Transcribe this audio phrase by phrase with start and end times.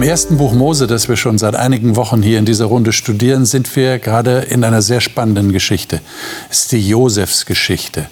[0.00, 3.44] Im ersten Buch Mose, das wir schon seit einigen Wochen hier in dieser Runde studieren,
[3.44, 6.00] sind wir gerade in einer sehr spannenden Geschichte.
[6.48, 8.06] Es ist die Josefs Geschichte.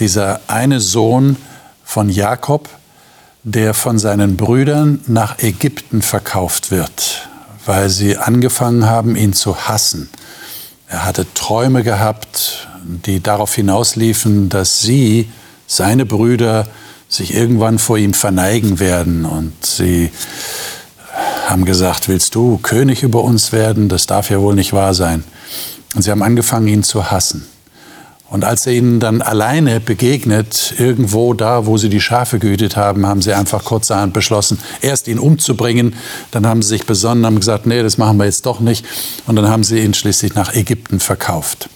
[0.00, 1.36] Dieser eine Sohn
[1.84, 2.70] von Jakob,
[3.42, 7.28] der von seinen Brüdern nach Ägypten verkauft wird,
[7.66, 10.08] weil sie angefangen haben, ihn zu hassen.
[10.88, 12.68] Er hatte Träume gehabt,
[13.04, 15.28] die darauf hinausliefen, dass sie,
[15.66, 16.66] seine Brüder,
[17.06, 20.10] sich irgendwann vor ihm verneigen werden und sie
[21.50, 23.88] haben gesagt, willst du König über uns werden?
[23.88, 25.24] Das darf ja wohl nicht wahr sein.
[25.94, 27.46] Und sie haben angefangen, ihn zu hassen.
[28.30, 33.06] Und als er ihnen dann alleine begegnet, irgendwo da, wo sie die Schafe gehütet haben,
[33.06, 35.94] haben sie einfach kurzerhand beschlossen, erst ihn umzubringen.
[36.30, 38.84] Dann haben sie sich besonnen, haben gesagt, nee, das machen wir jetzt doch nicht.
[39.26, 41.70] Und dann haben sie ihn schließlich nach Ägypten verkauft.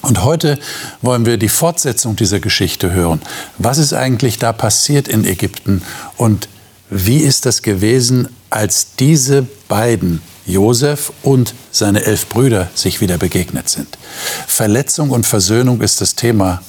[0.00, 0.58] Und heute
[1.02, 3.20] wollen wir die Fortsetzung dieser Geschichte hören.
[3.58, 5.82] Was ist eigentlich da passiert in Ägypten
[6.16, 6.48] und
[6.88, 13.68] wie ist das gewesen, als diese beiden, Josef und seine elf Brüder, sich wieder begegnet
[13.68, 13.98] sind?
[14.46, 16.62] Verletzung und Versöhnung ist das Thema.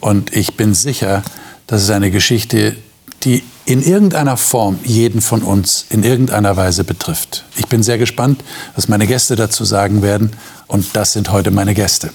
[0.00, 1.22] Und ich bin sicher,
[1.66, 2.76] dass es eine Geschichte,
[3.24, 7.44] die in irgendeiner Form jeden von uns in irgendeiner Weise betrifft.
[7.56, 8.42] Ich bin sehr gespannt,
[8.74, 10.30] was meine Gäste dazu sagen werden.
[10.66, 12.10] Und das sind heute meine Gäste.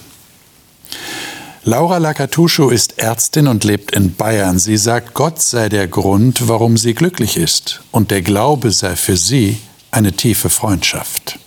[1.68, 4.60] Laura Lakatuscho ist Ärztin und lebt in Bayern.
[4.60, 7.80] Sie sagt, Gott sei der Grund, warum sie glücklich ist.
[7.90, 9.58] Und der Glaube sei für sie
[9.90, 11.40] eine tiefe Freundschaft.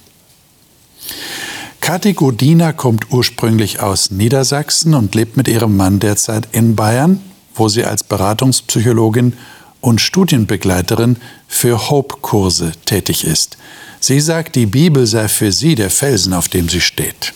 [1.80, 7.22] Kathi Godina kommt ursprünglich aus Niedersachsen und lebt mit ihrem Mann derzeit in Bayern,
[7.56, 9.38] wo sie als Beratungspsychologin
[9.80, 11.16] und Studienbegleiterin
[11.48, 13.58] für Hope-Kurse tätig ist.
[14.02, 17.34] Sie sagt, die Bibel sei für sie der Felsen, auf dem sie steht.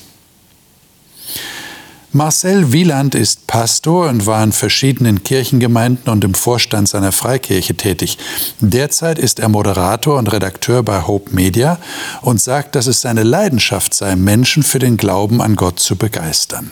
[2.16, 8.20] Marcel Wieland ist Pastor und war in verschiedenen Kirchengemeinden und im Vorstand seiner Freikirche tätig.
[8.60, 11.80] Derzeit ist er Moderator und Redakteur bei Hope Media
[12.22, 16.70] und sagt, dass es seine Leidenschaft sei, Menschen für den Glauben an Gott zu begeistern.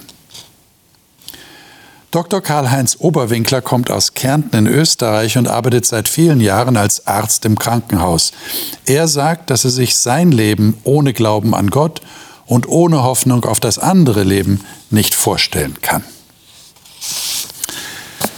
[2.12, 2.42] Dr.
[2.42, 7.58] Karl-Heinz Oberwinkler kommt aus Kärnten in Österreich und arbeitet seit vielen Jahren als Arzt im
[7.58, 8.32] Krankenhaus.
[8.86, 12.02] Er sagt, dass er sich sein Leben ohne Glauben an Gott
[12.52, 16.04] und ohne Hoffnung auf das andere Leben nicht vorstellen kann.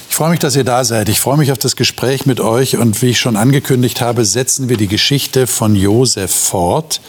[0.07, 1.09] Ich freue mich, dass ihr da seid.
[1.09, 4.69] Ich freue mich auf das Gespräch mit euch und wie ich schon angekündigt habe, setzen
[4.69, 7.01] wir die Geschichte von Josef fort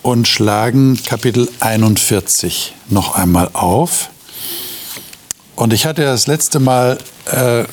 [0.00, 4.08] und schlagen Kapitel 41 noch einmal auf.
[5.56, 6.96] Und ich hatte das letzte Mal
[7.26, 7.64] äh,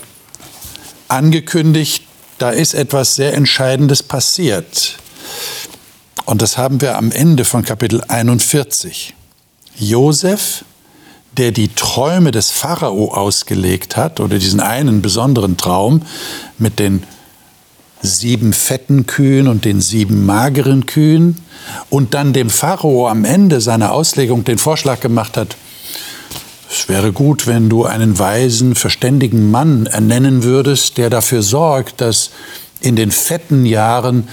[1.07, 2.03] angekündigt,
[2.37, 4.97] da ist etwas sehr Entscheidendes passiert.
[6.31, 9.13] Und das haben wir am Ende von Kapitel 41.
[9.75, 10.63] Josef,
[11.35, 16.03] der die Träume des Pharao ausgelegt hat, oder diesen einen besonderen Traum
[16.57, 17.03] mit den
[18.01, 21.43] sieben fetten Kühen und den sieben mageren Kühen,
[21.89, 25.57] und dann dem Pharao am Ende seiner Auslegung den Vorschlag gemacht hat,
[26.69, 32.31] es wäre gut, wenn du einen weisen, verständigen Mann ernennen würdest, der dafür sorgt, dass
[32.79, 34.29] in den fetten Jahren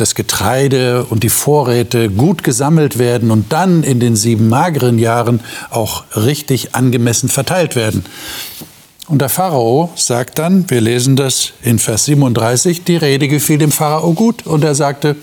[0.00, 5.40] das Getreide und die Vorräte gut gesammelt werden und dann in den sieben mageren Jahren
[5.70, 8.04] auch richtig angemessen verteilt werden.
[9.08, 13.72] Und der Pharao sagt dann, wir lesen das in Vers 37, die Rede gefiel dem
[13.72, 15.16] Pharao gut und er sagte,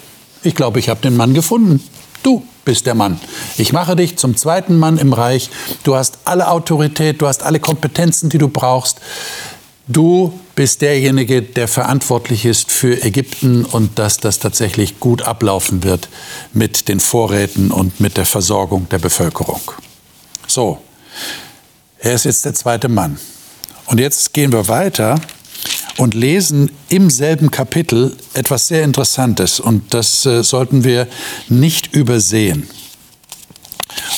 [0.43, 1.81] ich glaube, ich habe den Mann gefunden.
[2.21, 3.19] Du bist der Mann.
[3.57, 5.49] Ich mache dich zum zweiten Mann im Reich.
[5.83, 8.99] Du hast alle Autorität, du hast alle Kompetenzen, die du brauchst.
[9.87, 16.09] Du bist derjenige, der verantwortlich ist für Ägypten und dass das tatsächlich gut ablaufen wird
[16.51, 19.61] mit den Vorräten und mit der Versorgung der Bevölkerung.
[20.47, 20.79] So,
[21.99, 23.19] er ist jetzt der zweite Mann.
[23.85, 25.21] Und jetzt gehen wir weiter
[25.95, 31.07] und lesen im selben Kapitel etwas sehr Interessantes und das äh, sollten wir
[31.49, 32.67] nicht übersehen.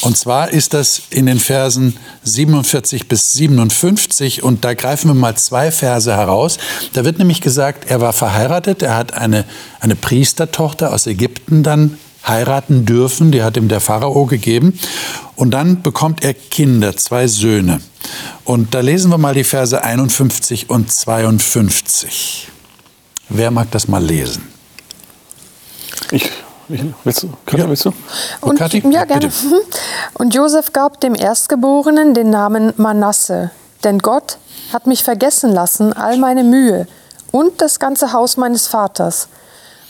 [0.02, 5.36] Und zwar ist das in den Versen 47 bis 57 und da greifen wir mal
[5.36, 6.58] zwei Verse heraus.
[6.94, 9.46] Da wird nämlich gesagt, er war verheiratet, er hat eine,
[9.80, 11.98] eine Priestertochter aus Ägypten dann
[12.28, 14.78] heiraten dürfen, die hat ihm der Pharao gegeben.
[15.36, 17.82] Und dann bekommt er Kinder, zwei Söhne.
[18.44, 22.48] Und da lesen wir mal die Verse 51 und 52.
[23.30, 24.44] Wer mag das mal lesen?
[26.12, 26.30] Ich
[27.04, 27.30] Willst du?
[27.46, 27.94] Katja, willst du?
[28.42, 28.84] Und, Kathi?
[28.90, 29.28] Ja, gerne.
[29.28, 29.46] Bitte.
[29.46, 29.62] Mhm.
[30.14, 33.52] Und Josef gab dem Erstgeborenen den Namen Manasse,
[33.84, 34.38] denn Gott
[34.72, 36.88] hat mich vergessen lassen, all meine Mühe
[37.32, 39.28] und das ganze Haus meines Vaters.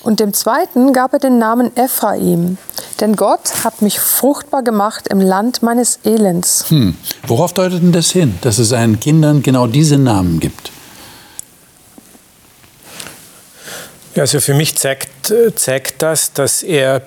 [0.01, 2.57] Und dem zweiten gab er den Namen Ephraim,
[3.01, 6.69] denn Gott hat mich fruchtbar gemacht im Land meines Elends.
[6.69, 6.95] Hm.
[7.27, 10.71] Worauf deutet denn das hin, dass es seinen Kindern genau diese Namen gibt?
[14.19, 17.01] Also für mich zeigt, zeigt das, dass er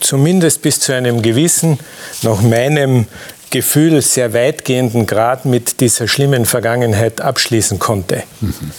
[0.00, 1.78] zumindest bis zu einem gewissen,
[2.22, 3.06] nach meinem
[3.50, 8.22] Gefühl, sehr weitgehenden Grad mit dieser schlimmen Vergangenheit abschließen konnte.
[8.40, 8.72] Mhm.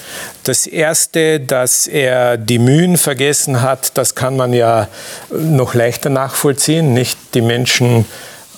[0.44, 4.88] Das Erste, dass er die Mühen vergessen hat, das kann man ja
[5.32, 6.94] noch leichter nachvollziehen.
[6.94, 8.06] Nicht die Menschen,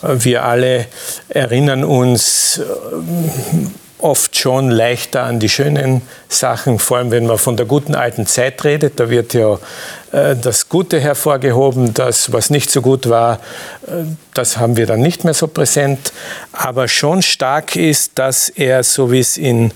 [0.02, 0.86] wir alle
[1.30, 2.60] erinnern uns
[4.02, 8.26] oft schon leichter an die schönen Sachen, vor allem wenn man von der guten alten
[8.26, 9.00] Zeit redet.
[9.00, 9.60] Da wird ja
[10.12, 13.40] äh, das Gute hervorgehoben, das, was nicht so gut war,
[13.88, 16.14] äh, das haben wir dann nicht mehr so präsent.
[16.52, 19.72] Aber schon stark ist, dass er, so in,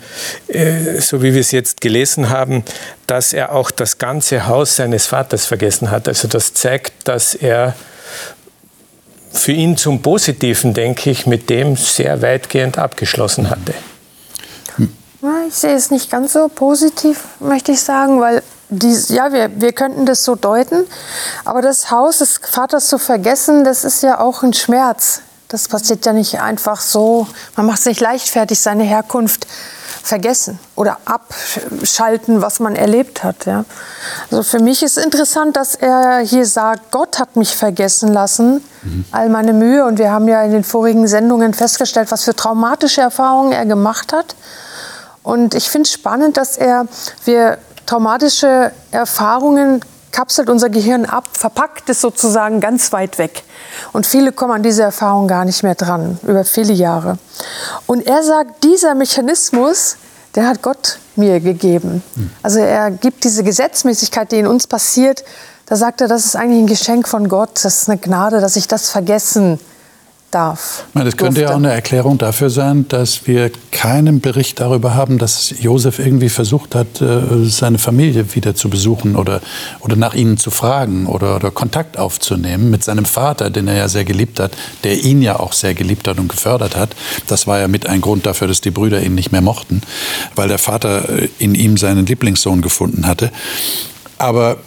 [0.47, 2.63] äh, so wie wir es jetzt gelesen haben,
[3.07, 6.07] dass er auch das ganze Haus seines Vaters vergessen hat.
[6.07, 7.75] Also das zeigt, dass er
[9.31, 13.73] für ihn zum Positiven, denke ich, mit dem sehr weitgehend abgeschlossen hatte.
[15.47, 19.73] Ich sehe es nicht ganz so positiv, möchte ich sagen, weil dies, ja, wir, wir
[19.73, 20.85] könnten das so deuten,
[21.43, 25.21] aber das Haus des Vaters zu vergessen, das ist ja auch ein Schmerz.
[25.47, 27.27] Das passiert ja nicht einfach so.
[27.55, 29.45] Man macht sich leichtfertig seine Herkunft
[30.05, 33.45] vergessen oder abschalten, was man erlebt hat.
[33.45, 33.65] Ja.
[34.31, 39.05] Also für mich ist interessant, dass er hier sagt, Gott hat mich vergessen lassen, mhm.
[39.11, 39.85] all meine Mühe.
[39.85, 44.13] Und wir haben ja in den vorigen Sendungen festgestellt, was für traumatische Erfahrungen er gemacht
[44.13, 44.35] hat.
[45.25, 46.85] Und ich finde es spannend, dass er,
[47.25, 49.81] wir traumatische Erfahrungen
[50.11, 53.43] kapselt unser Gehirn ab, verpackt es sozusagen ganz weit weg.
[53.91, 57.17] Und viele kommen an diese Erfahrung gar nicht mehr dran, über viele Jahre.
[57.85, 59.97] Und er sagt, dieser Mechanismus,
[60.35, 62.01] der hat Gott mir gegeben.
[62.43, 65.25] Also er gibt diese Gesetzmäßigkeit, die in uns passiert,
[65.65, 68.55] da sagt er, das ist eigentlich ein Geschenk von Gott, das ist eine Gnade, dass
[68.55, 69.59] ich das vergessen
[70.35, 70.83] darf.
[70.93, 75.53] Das könnte ja auch eine Erklärung dafür sein, dass wir keinen Bericht darüber haben, dass
[75.61, 79.39] Josef irgendwie versucht hat, äh, seine Familie wieder zu besuchen oder,
[79.79, 83.87] oder nach ihnen zu fragen oder, oder Kontakt aufzunehmen mit seinem Vater, den er ja
[83.87, 84.51] sehr geliebt hat,
[84.83, 86.95] der ihn ja auch sehr geliebt hat und gefördert hat.
[87.27, 89.81] Das war ja mit ein Grund dafür, dass die Brüder ihn nicht mehr mochten,
[90.35, 93.31] weil der Vater äh, in ihm seinen Lieblingssohn gefunden hatte.
[94.17, 94.57] Aber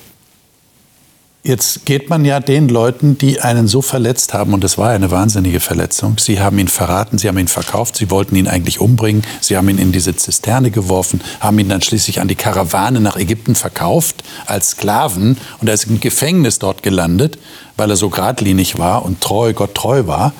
[1.49, 5.11] Jetzt geht man ja den Leuten, die einen so verletzt haben, und das war eine
[5.11, 9.23] wahnsinnige Verletzung, sie haben ihn verraten, sie haben ihn verkauft, sie wollten ihn eigentlich umbringen,
[9.41, 13.17] sie haben ihn in diese Zisterne geworfen, haben ihn dann schließlich an die Karawane nach
[13.17, 17.39] Ägypten verkauft als Sklaven und er ist im Gefängnis dort gelandet,
[17.79, 20.35] weil er so geradlinig war und treu, Gott treu war.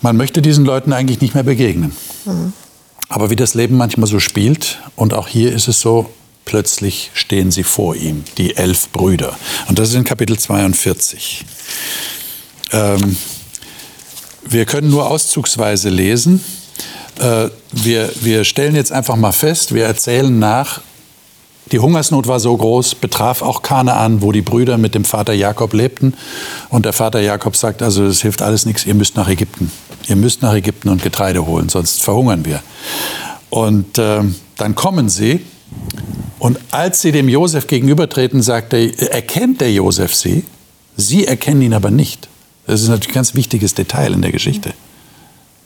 [0.00, 1.92] Man möchte diesen Leuten eigentlich nicht mehr begegnen.
[2.24, 2.52] Mhm.
[3.08, 6.10] Aber wie das Leben manchmal so spielt, und auch hier ist es so,
[6.46, 9.36] plötzlich stehen sie vor ihm, die elf Brüder.
[9.68, 11.44] Und das ist in Kapitel 42.
[12.72, 13.16] Ähm,
[14.48, 16.42] wir können nur auszugsweise lesen.
[17.20, 20.80] Äh, wir, wir stellen jetzt einfach mal fest, wir erzählen nach,
[21.72, 25.72] die Hungersnot war so groß, betraf auch Kanaan, wo die Brüder mit dem Vater Jakob
[25.72, 26.14] lebten.
[26.68, 29.72] Und der Vater Jakob sagt, also das hilft alles nichts, ihr müsst nach Ägypten.
[30.06, 32.62] Ihr müsst nach Ägypten und Getreide holen, sonst verhungern wir.
[33.50, 34.22] Und äh,
[34.56, 35.40] dann kommen sie
[36.46, 40.44] und als sie dem Josef gegenübertreten, sagt er, erkennt der Josef sie,
[40.96, 42.28] sie erkennen ihn aber nicht.
[42.68, 44.72] Das ist natürlich ein ganz wichtiges Detail in der Geschichte.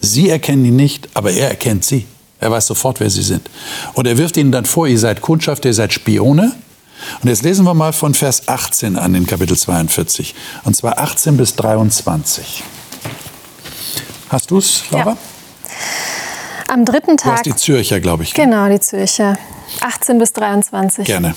[0.01, 2.07] Sie erkennen ihn nicht, aber er erkennt sie.
[2.39, 3.51] Er weiß sofort, wer sie sind.
[3.93, 6.55] Und er wirft ihnen dann vor, ihr seid Kundschaft, ihr seid Spione.
[7.23, 10.35] Und jetzt lesen wir mal von Vers 18 an in Kapitel 42.
[10.65, 12.65] Und zwar 18 bis 23.
[14.31, 15.11] Hast du es, Laura?
[15.11, 15.17] Ja.
[16.71, 17.43] Am dritten Tag.
[17.43, 18.33] Du die Zürcher, glaube ich.
[18.33, 19.37] Genau, die Zürcher.
[19.81, 21.05] 18 bis 23.
[21.05, 21.35] Gerne.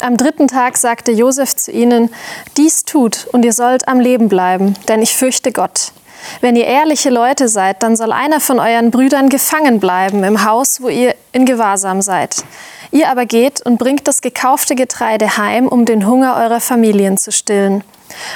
[0.00, 2.10] Am dritten Tag sagte Josef zu ihnen,
[2.56, 5.92] dies tut und ihr sollt am Leben bleiben, denn ich fürchte Gott.
[6.40, 10.80] Wenn ihr ehrliche Leute seid, dann soll einer von euren Brüdern gefangen bleiben im Haus,
[10.82, 12.44] wo ihr in Gewahrsam seid.
[12.90, 17.30] Ihr aber geht und bringt das gekaufte Getreide heim, um den Hunger eurer Familien zu
[17.30, 17.84] stillen.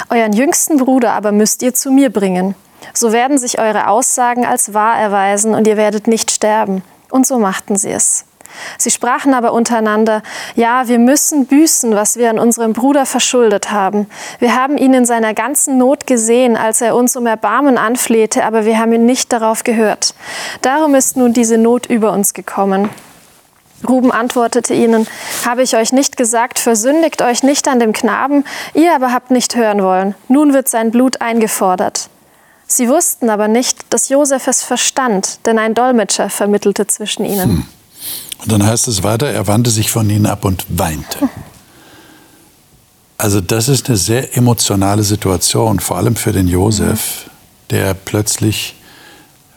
[0.09, 2.55] Euren jüngsten Bruder aber müsst ihr zu mir bringen.
[2.93, 6.83] So werden sich eure Aussagen als wahr erweisen und ihr werdet nicht sterben.
[7.09, 8.25] Und so machten sie es.
[8.77, 10.23] Sie sprachen aber untereinander,
[10.55, 14.07] ja, wir müssen büßen, was wir an unserem Bruder verschuldet haben.
[14.39, 18.65] Wir haben ihn in seiner ganzen Not gesehen, als er uns um Erbarmen anflehte, aber
[18.65, 20.13] wir haben ihn nicht darauf gehört.
[20.61, 22.89] Darum ist nun diese Not über uns gekommen.
[23.87, 25.07] Ruben antwortete ihnen,
[25.45, 28.45] habe ich euch nicht gesagt, versündigt euch nicht an dem Knaben,
[28.75, 30.13] ihr aber habt nicht hören wollen.
[30.27, 32.09] Nun wird sein Blut eingefordert.
[32.71, 37.49] Sie wussten aber nicht, dass Josef es verstand, denn ein Dolmetscher vermittelte zwischen ihnen.
[37.49, 37.65] Hm.
[38.43, 41.29] Und dann heißt es weiter, er wandte sich von ihnen ab und weinte.
[43.17, 47.29] Also das ist eine sehr emotionale Situation, vor allem für den Josef,
[47.69, 48.75] der plötzlich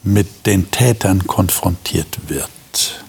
[0.03, 3.05] mit den Tätern konfrontiert wird.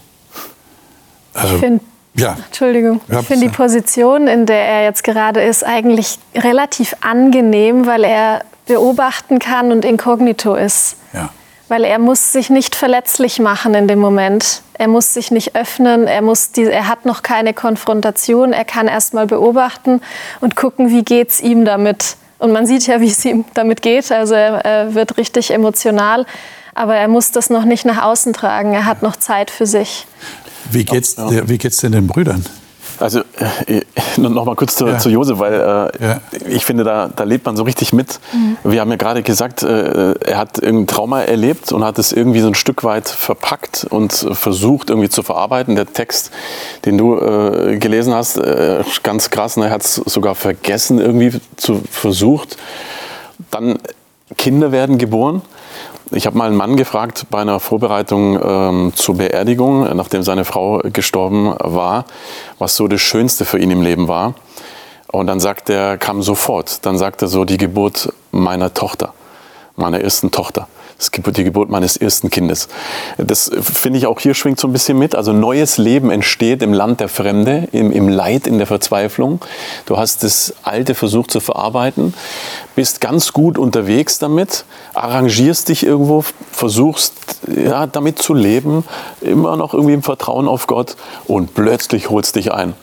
[1.36, 1.84] Ich finde
[2.14, 2.38] Ja.
[2.46, 3.02] Entschuldigung.
[3.10, 3.52] Ich finde die.
[3.52, 9.86] Position, in der er jetzt gerade ist, eigentlich relativ angenehm, weil er beobachten kann und
[9.86, 10.98] inkognito ist.
[11.14, 11.30] Ja.
[11.68, 14.62] Weil er muss sich nicht verletzlich machen in dem Moment.
[14.76, 18.54] Er muss sich nicht öffnen, er, muss die, er hat noch keine Konfrontation.
[18.54, 20.02] Er kann erst mal beobachten
[20.42, 22.18] und gucken, wie geht es ihm damit.
[22.38, 24.12] Und man sieht ja, wie es ihm damit geht.
[24.12, 26.26] Also er, er wird richtig emotional.
[26.76, 28.74] Aber er muss das noch nicht nach außen tragen.
[28.74, 30.06] Er hat noch Zeit für sich.
[30.70, 32.46] Wie geht's, wie geht's denn den Brüdern?
[33.00, 33.22] Also
[33.68, 33.82] äh,
[34.18, 34.98] noch mal kurz zu, Ja.
[34.98, 36.22] zu Jose, weil äh, Ja.
[36.48, 38.20] ich finde, da, da lebt man so richtig mit.
[38.64, 42.42] Wir haben ja gerade gesagt, äh, er hat irgendein Trauma erlebt und hat es irgendwie
[42.42, 45.76] so ein Stück weit verpackt und versucht irgendwie zu verarbeiten.
[45.76, 46.32] Der Text,
[46.86, 49.66] den du äh, gelesen hast, äh, ganz krass, ne?
[49.66, 52.58] er hat es sogar vergessen irgendwie zu versucht.
[53.52, 53.78] Dann
[54.38, 55.42] Kinder werden geboren.
[56.12, 60.80] Ich habe mal einen Mann gefragt bei einer Vorbereitung ähm, zur Beerdigung, nachdem seine Frau
[60.84, 62.06] gestorben war,
[62.60, 64.36] was so das Schönste für ihn im Leben war.
[65.08, 69.14] Und dann sagt er, kam sofort, dann sagt er so, die Geburt meiner Tochter,
[69.78, 70.68] meiner ersten Tochter.
[70.98, 72.70] Die Geburt meines ersten Kindes.
[73.18, 75.14] Das finde ich auch hier schwingt so ein bisschen mit.
[75.14, 79.42] Also neues Leben entsteht im Land der Fremde, im, im Leid, in der Verzweiflung.
[79.86, 82.14] Du hast das Alte versucht zu verarbeiten,
[82.76, 87.14] bist ganz gut unterwegs damit, arrangierst dich irgendwo, versuchst
[87.48, 88.86] ja, damit zu leben,
[89.20, 92.74] immer noch irgendwie im Vertrauen auf Gott und plötzlich holst dich ein.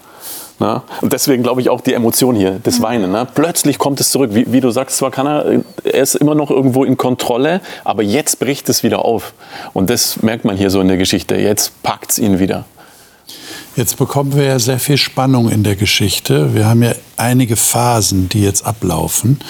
[0.62, 0.80] Ne?
[1.00, 3.10] Und deswegen glaube ich auch die Emotion hier, das Weinen.
[3.10, 3.26] Ne?
[3.34, 4.30] Plötzlich kommt es zurück.
[4.32, 8.04] Wie, wie du sagst, zwar kann er, er ist immer noch irgendwo in Kontrolle, aber
[8.04, 9.34] jetzt bricht es wieder auf.
[9.72, 11.34] Und das merkt man hier so in der Geschichte.
[11.34, 12.64] Jetzt packt es ihn wieder.
[13.74, 16.54] Jetzt bekommen wir ja sehr viel Spannung in der Geschichte.
[16.54, 19.40] Wir haben ja einige Phasen, die jetzt ablaufen,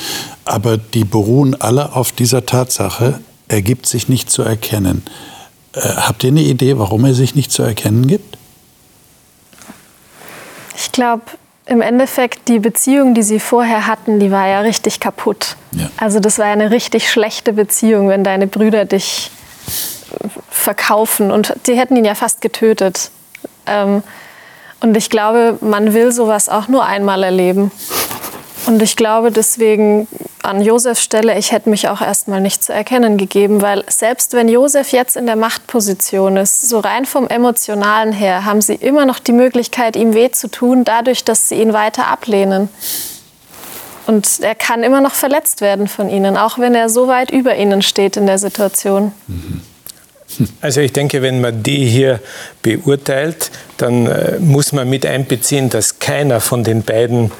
[0.46, 5.02] aber die beruhen alle auf dieser Tatsache, er gibt sich nicht zu erkennen.
[5.74, 8.38] Äh, habt ihr eine Idee, warum er sich nicht zu erkennen gibt?
[10.76, 11.22] Ich glaube,
[11.66, 15.56] im Endeffekt, die Beziehung, die sie vorher hatten, die war ja richtig kaputt.
[15.72, 15.90] Ja.
[15.96, 19.30] Also das war eine richtig schlechte Beziehung, wenn deine Brüder dich
[20.50, 21.30] verkaufen.
[21.30, 23.10] Und die hätten ihn ja fast getötet.
[23.66, 24.02] Ähm,
[24.80, 27.70] und ich glaube, man will sowas auch nur einmal erleben.
[28.66, 30.06] Und ich glaube deswegen
[30.42, 34.48] an Josefs Stelle, ich hätte mich auch erstmal nicht zu erkennen gegeben, weil selbst wenn
[34.48, 39.18] Josef jetzt in der Machtposition ist, so rein vom Emotionalen her, haben sie immer noch
[39.18, 42.68] die Möglichkeit, ihm weh zu tun, dadurch, dass sie ihn weiter ablehnen.
[44.06, 47.54] Und er kann immer noch verletzt werden von ihnen, auch wenn er so weit über
[47.56, 49.12] ihnen steht in der Situation.
[50.60, 52.20] Also ich denke, wenn man die hier
[52.62, 57.30] beurteilt, dann äh, muss man mit einbeziehen, dass keiner von den beiden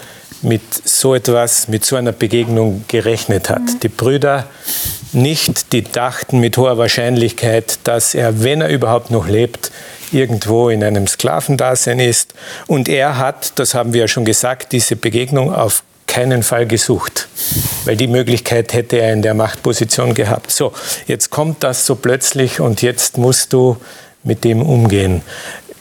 [0.41, 3.83] mit so etwas, mit so einer Begegnung gerechnet hat.
[3.83, 4.47] Die Brüder
[5.13, 9.71] nicht, die dachten mit hoher Wahrscheinlichkeit, dass er, wenn er überhaupt noch lebt,
[10.11, 12.35] irgendwo in einem Sklavendasein ist.
[12.67, 17.29] Und er hat, das haben wir ja schon gesagt, diese Begegnung auf keinen Fall gesucht,
[17.85, 20.51] weil die Möglichkeit hätte er in der Machtposition gehabt.
[20.51, 20.73] So,
[21.07, 23.79] jetzt kommt das so plötzlich und jetzt musst du
[24.23, 25.23] mit dem umgehen.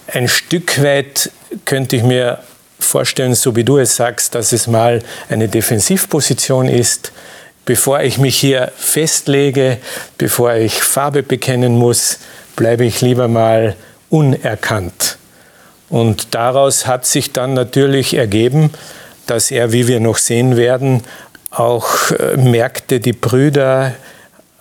[0.07, 1.31] Ein Stück weit
[1.65, 2.39] könnte ich mir
[2.83, 7.11] vorstellen, so wie du es sagst, dass es mal eine Defensivposition ist,
[7.65, 9.77] bevor ich mich hier festlege,
[10.17, 12.19] bevor ich Farbe bekennen muss,
[12.55, 13.75] bleibe ich lieber mal
[14.09, 15.17] unerkannt.
[15.89, 18.71] Und daraus hat sich dann natürlich ergeben,
[19.27, 21.03] dass er, wie wir noch sehen werden,
[21.51, 23.93] auch äh, merkte, die Brüder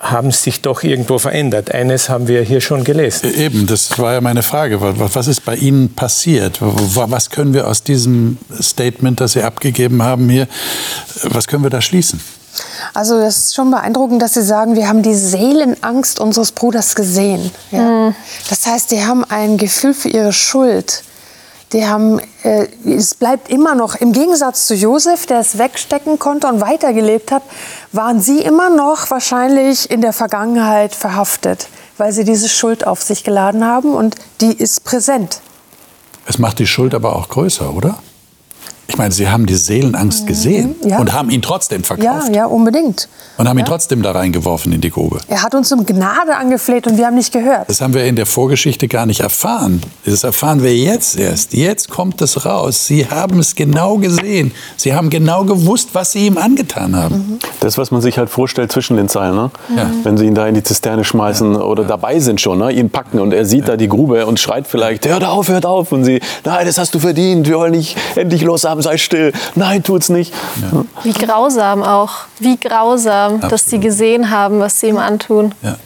[0.00, 1.72] haben sich doch irgendwo verändert.
[1.74, 3.34] Eines haben wir hier schon gelesen.
[3.34, 4.80] Eben, das war ja meine Frage.
[4.80, 6.58] Wa- Was ist bei Ihnen passiert?
[6.62, 10.48] Wa- Was können wir aus diesem Statement, das Sie abgegeben haben hier,
[11.24, 12.18] was können wir da schließen?
[12.94, 17.50] Also das ist schon beeindruckend, dass Sie sagen, wir haben die Seelenangst unseres Bruders gesehen.
[17.70, 18.14] Ja?
[18.48, 21.02] Das heißt, die haben ein Gefühl für ihre Schuld.
[21.72, 26.48] Die haben, äh, es bleibt immer noch, im Gegensatz zu Josef, der es wegstecken konnte
[26.48, 27.42] und weitergelebt hat,
[27.92, 33.22] waren sie immer noch wahrscheinlich in der Vergangenheit verhaftet, weil sie diese Schuld auf sich
[33.22, 35.40] geladen haben und die ist präsent.
[36.26, 37.98] Es macht die Schuld aber auch größer, oder?
[38.90, 40.98] Ich meine, Sie haben die Seelenangst gesehen ja.
[40.98, 43.08] und haben ihn trotzdem Ja, verkauft ja, unbedingt.
[43.38, 45.20] und haben ihn trotzdem da reingeworfen in die Grube.
[45.28, 47.68] Er hat uns um Gnade angefleht und wir haben nicht gehört.
[47.68, 49.80] Das haben wir in der Vorgeschichte gar nicht erfahren.
[50.04, 51.52] Das erfahren wir jetzt erst.
[51.52, 52.88] Jetzt kommt es raus.
[52.88, 54.50] Sie haben es genau gesehen.
[54.76, 57.38] Sie haben genau gewusst, was Sie ihm angetan haben.
[57.60, 59.52] Das, was man sich halt vorstellt zwischen den Zeilen, ne?
[59.76, 59.88] Ja.
[60.02, 62.72] wenn sie ihn da in die Zisterne schmeißen oder dabei sind schon, ne?
[62.72, 65.92] ihn packen und er sieht da die Grube und schreit vielleicht, hört auf, hört auf.
[65.92, 68.42] Und sie, nein, das hast du verdient, wir wollen dich endlich
[68.80, 69.32] loshaben, sei still.
[69.54, 70.32] Nein, tut's nicht.
[71.02, 72.12] Wie grausam auch.
[72.38, 73.84] Wie grausam, dass sie Absolut.
[73.84, 75.54] gesehen haben, was sie ihm antun.
[75.62, 75.76] Ja.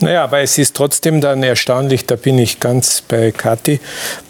[0.00, 3.80] Naja, aber es ist trotzdem dann erstaunlich, da bin ich ganz bei Kathi,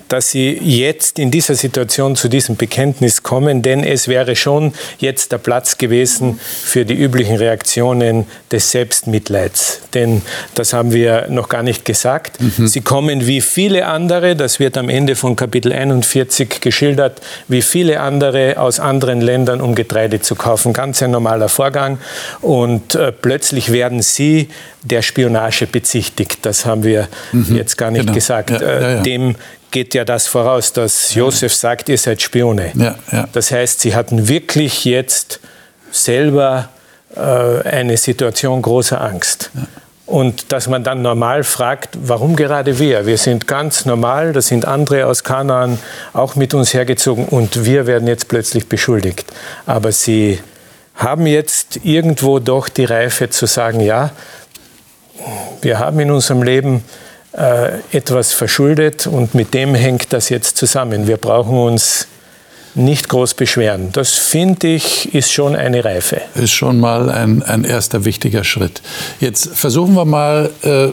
[0.09, 5.33] dass Sie jetzt in dieser Situation zu diesem Bekenntnis kommen, denn es wäre schon jetzt
[5.33, 9.81] der Platz gewesen für die üblichen Reaktionen des Selbstmitleids.
[9.95, 10.23] Denn
[10.55, 12.41] das haben wir noch gar nicht gesagt.
[12.41, 12.67] Mhm.
[12.67, 18.01] Sie kommen wie viele andere, das wird am Ende von Kapitel 41 geschildert, wie viele
[18.01, 20.73] andere aus anderen Ländern, um Getreide zu kaufen.
[20.73, 21.99] Ganz ein normaler Vorgang.
[22.41, 24.49] Und äh, plötzlich werden sie
[24.83, 26.39] der Spionage bezichtigt.
[26.43, 27.57] Das haben wir mhm.
[27.57, 28.15] jetzt gar nicht genau.
[28.15, 28.51] gesagt.
[28.51, 29.03] Ja, ja, ja.
[29.03, 29.37] Dem
[29.71, 32.73] geht ja das voraus, dass Josef sagt, ihr seid Spione.
[33.33, 35.41] Das heißt, sie hatten wirklich jetzt
[35.91, 36.69] selber
[37.17, 37.21] äh,
[37.69, 39.51] eine Situation großer Angst.
[40.09, 43.05] Und dass man dann normal fragt, warum gerade wir?
[43.05, 45.79] Wir sind ganz normal, da sind andere aus Kanaan
[46.15, 49.27] auch mit uns hergezogen und wir werden jetzt plötzlich beschuldigt.
[49.67, 50.39] Aber sie
[50.95, 54.11] haben jetzt irgendwo doch die Reife zu sagen, ja,
[55.61, 56.85] wir haben in unserem Leben
[57.33, 61.07] etwas verschuldet und mit dem hängt das jetzt zusammen.
[61.07, 62.09] Wir brauchen uns
[62.75, 63.91] nicht groß beschweren.
[63.93, 66.23] Das finde ich ist schon eine Reife.
[66.35, 68.83] Ist schon mal ein, ein erster wichtiger Schritt.
[69.21, 70.89] Jetzt versuchen wir mal äh,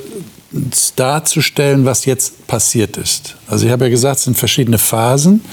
[0.96, 3.36] darzustellen, was jetzt passiert ist.
[3.48, 5.44] Also ich habe ja gesagt, es sind verschiedene Phasen.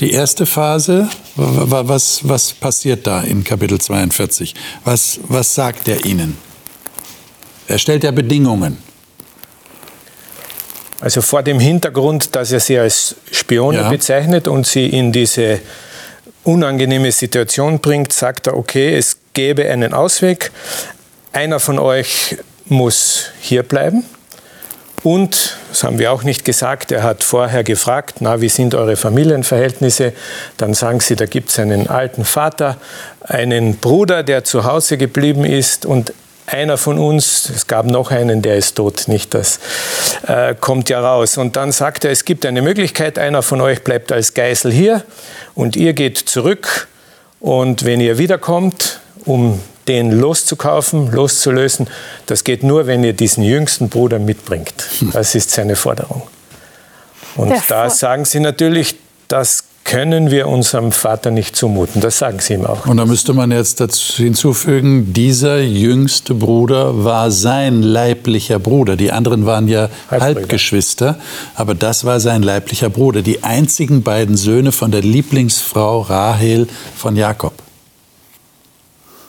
[0.00, 4.54] Die erste Phase, was, was passiert da in Kapitel 42?
[4.84, 6.36] Was, was sagt er ihnen?
[7.68, 8.89] Er stellt ja Bedingungen.
[11.00, 13.88] Also vor dem Hintergrund, dass er sie als Spione ja.
[13.88, 15.60] bezeichnet und sie in diese
[16.44, 20.50] unangenehme Situation bringt, sagt er, okay, es gäbe einen Ausweg.
[21.32, 24.04] Einer von euch muss hier bleiben.
[25.02, 28.96] Und, das haben wir auch nicht gesagt, er hat vorher gefragt, na, wie sind eure
[28.96, 30.12] Familienverhältnisse?
[30.58, 32.76] Dann sagen sie, da gibt es einen alten Vater,
[33.22, 36.12] einen Bruder, der zu Hause geblieben ist und
[36.52, 39.60] einer von uns, es gab noch einen, der ist tot, nicht das,
[40.26, 41.38] äh, kommt ja raus.
[41.38, 45.02] Und dann sagt er, es gibt eine Möglichkeit, einer von euch bleibt als Geisel hier
[45.54, 46.88] und ihr geht zurück
[47.40, 51.88] und wenn ihr wiederkommt, um den loszukaufen, loszulösen,
[52.26, 54.72] das geht nur, wenn ihr diesen jüngsten Bruder mitbringt.
[55.12, 56.22] Das ist seine Forderung.
[57.36, 58.96] Und da sagen sie natürlich,
[59.28, 62.00] das können wir unserem Vater nicht zumuten.
[62.00, 62.86] Das sagen sie ihm auch.
[62.86, 68.94] Und da müsste man jetzt dazu hinzufügen, dieser jüngste Bruder war sein leiblicher Bruder.
[68.94, 71.18] Die anderen waren ja Halbgeschwister,
[71.56, 73.22] aber das war sein leiblicher Bruder.
[73.22, 77.54] Die einzigen beiden Söhne von der Lieblingsfrau Rahel von Jakob.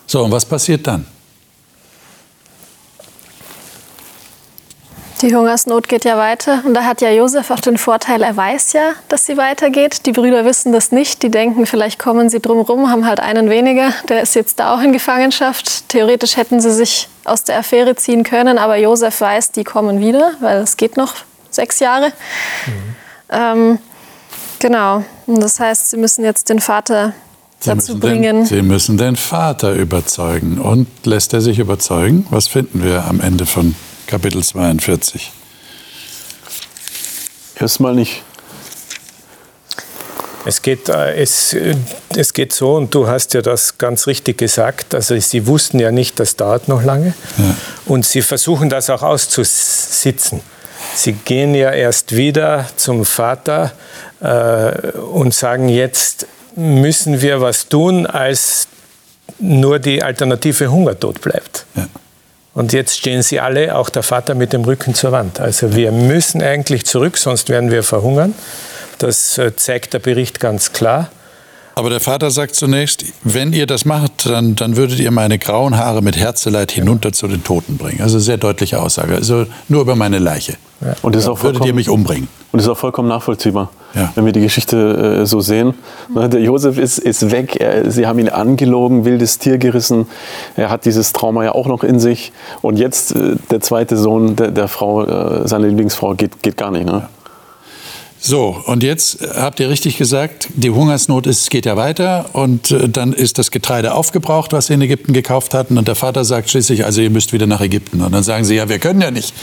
[0.06, 1.06] So, und was passiert dann?
[5.22, 8.74] Die Hungersnot geht ja weiter und da hat ja Josef auch den Vorteil, er weiß
[8.74, 10.08] ja, dass sie weitergeht.
[10.08, 13.94] Die Brüder wissen das nicht, die denken, vielleicht kommen sie drumherum, haben halt einen weniger,
[14.10, 15.88] der ist jetzt da auch in Gefangenschaft.
[15.90, 20.32] Theoretisch hätten sie sich aus der Affäre ziehen können, aber Josef weiß, die kommen wieder,
[20.40, 21.14] weil es geht noch
[21.52, 22.08] sechs Jahre.
[22.08, 22.96] Mhm.
[23.30, 23.80] Ähm,
[24.58, 27.14] genau, und das heißt, sie müssen jetzt den Vater
[27.60, 28.38] Sie dazu bringen.
[28.38, 30.60] Den, sie müssen den Vater überzeugen.
[30.60, 32.26] Und lässt er sich überzeugen?
[32.32, 33.76] Was finden wir am Ende von
[34.12, 35.32] Kapitel 42.
[37.58, 38.24] Erstmal nicht.
[40.44, 41.76] Es geht, äh, es, äh,
[42.18, 45.92] es geht so, und du hast ja das ganz richtig gesagt, also sie wussten ja
[45.92, 47.14] nicht, das dauert noch lange.
[47.38, 47.56] Ja.
[47.86, 50.42] Und sie versuchen das auch auszusitzen.
[50.94, 53.72] Sie gehen ja erst wieder zum Vater
[54.20, 58.68] äh, und sagen, jetzt müssen wir was tun, als
[59.40, 61.66] nur die Alternative Hungertod bleibt.
[61.76, 61.88] Ja.
[62.54, 65.40] Und jetzt stehen sie alle, auch der Vater, mit dem Rücken zur Wand.
[65.40, 68.34] Also wir müssen eigentlich zurück, sonst werden wir verhungern.
[68.98, 71.10] Das äh, zeigt der Bericht ganz klar.
[71.76, 75.78] Aber der Vater sagt zunächst, wenn ihr das macht, dann, dann würdet ihr meine grauen
[75.78, 78.02] Haare mit Herzeleid hinunter zu den Toten bringen.
[78.02, 79.16] Also sehr deutliche Aussage.
[79.16, 80.58] Also nur über meine Leiche.
[80.82, 80.96] Ja.
[81.02, 82.28] Und das ist auch würdet ihr mich umbringen.
[82.52, 84.12] Und das ist auch vollkommen nachvollziehbar, ja.
[84.16, 85.76] wenn wir die Geschichte äh, so sehen.
[86.10, 86.32] Mhm.
[86.32, 90.08] Der Josef ist, ist weg, er, sie haben ihn angelogen, wildes Tier gerissen.
[90.58, 92.34] Er hat dieses Trauma ja auch noch in sich.
[92.62, 96.72] Und jetzt äh, der zweite Sohn der, der Frau, äh, seine Lieblingsfrau, geht, geht gar
[96.72, 96.86] nicht.
[96.86, 96.92] Ne?
[96.92, 97.10] Ja.
[98.24, 102.88] So, und jetzt habt ihr richtig gesagt, die Hungersnot ist, geht ja weiter und äh,
[102.88, 106.52] dann ist das Getreide aufgebraucht, was sie in Ägypten gekauft hatten und der Vater sagt
[106.52, 108.00] schließlich, also ihr müsst wieder nach Ägypten.
[108.00, 109.34] Und dann sagen sie, ja, wir können ja nicht.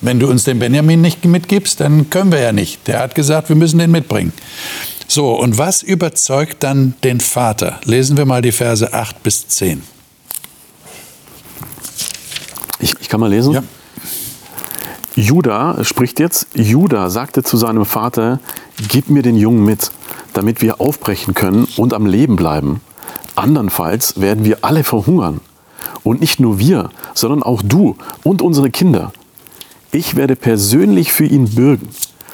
[0.00, 2.88] Wenn du uns den Benjamin nicht mitgibst, dann können wir ja nicht.
[2.88, 4.32] Der hat gesagt, wir müssen den mitbringen.
[5.08, 7.80] So, und was überzeugt dann den Vater?
[7.84, 9.82] Lesen wir mal die Verse 8 bis 10.
[12.80, 13.52] Ich, ich kann mal lesen?
[13.52, 13.62] Ja.
[15.14, 18.40] Judah spricht jetzt, Judah sagte zu seinem Vater,
[18.88, 19.92] gib mir den Jungen mit,
[20.32, 22.80] damit wir aufbrechen können und am Leben bleiben.
[23.34, 25.40] Andernfalls werden wir alle verhungern.
[26.02, 29.12] Und nicht nur wir, sondern auch du und unsere Kinder.
[29.90, 31.90] Ich werde persönlich für ihn bürgen.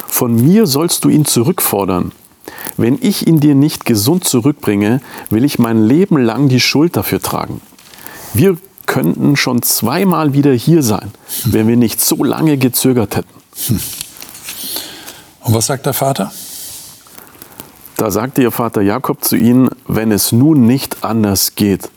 [0.06, 2.12] Von mir sollst du ihn zurückfordern.
[2.76, 7.20] Wenn ich ihn dir nicht gesund zurückbringe, will ich mein Leben lang die Schuld dafür
[7.20, 7.60] tragen.
[8.34, 8.56] Wir
[8.88, 11.12] könnten schon zweimal wieder hier sein,
[11.44, 13.81] wenn wir nicht so lange gezögert hätten.
[15.44, 16.33] Und was sagt der Vater?
[17.96, 21.90] Da sagte ihr Vater Jakob zu ihnen, wenn es nun nicht anders geht,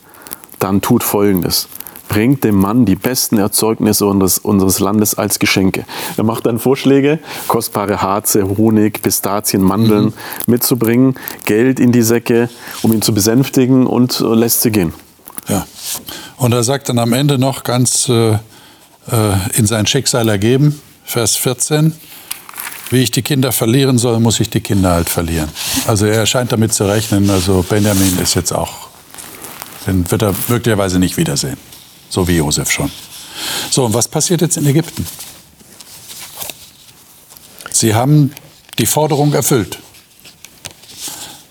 [0.59, 1.67] dann tut Folgendes.
[2.09, 5.85] Bringt dem Mann die besten Erzeugnisse unseres, unseres Landes als Geschenke.
[6.17, 10.13] Er macht dann Vorschläge, kostbare Harze, Honig, Pistazien, Mandeln mhm.
[10.45, 12.49] mitzubringen, Geld in die Säcke,
[12.81, 14.93] um ihn zu besänftigen und lässt sie gehen.
[15.47, 15.65] Ja.
[16.37, 18.37] Und er sagt dann am Ende noch ganz äh, äh
[19.53, 21.93] in sein Schicksal ergeben, Vers 14,
[22.89, 25.49] wie ich die Kinder verlieren soll, muss ich die Kinder halt verlieren.
[25.87, 28.89] Also er scheint damit zu rechnen, also Benjamin ist jetzt auch,
[29.87, 31.57] den wird er möglicherweise nicht wiedersehen.
[32.09, 32.91] So wie Josef schon.
[33.71, 35.07] So, und was passiert jetzt in Ägypten?
[37.71, 38.33] Sie haben
[38.77, 39.79] die Forderung erfüllt.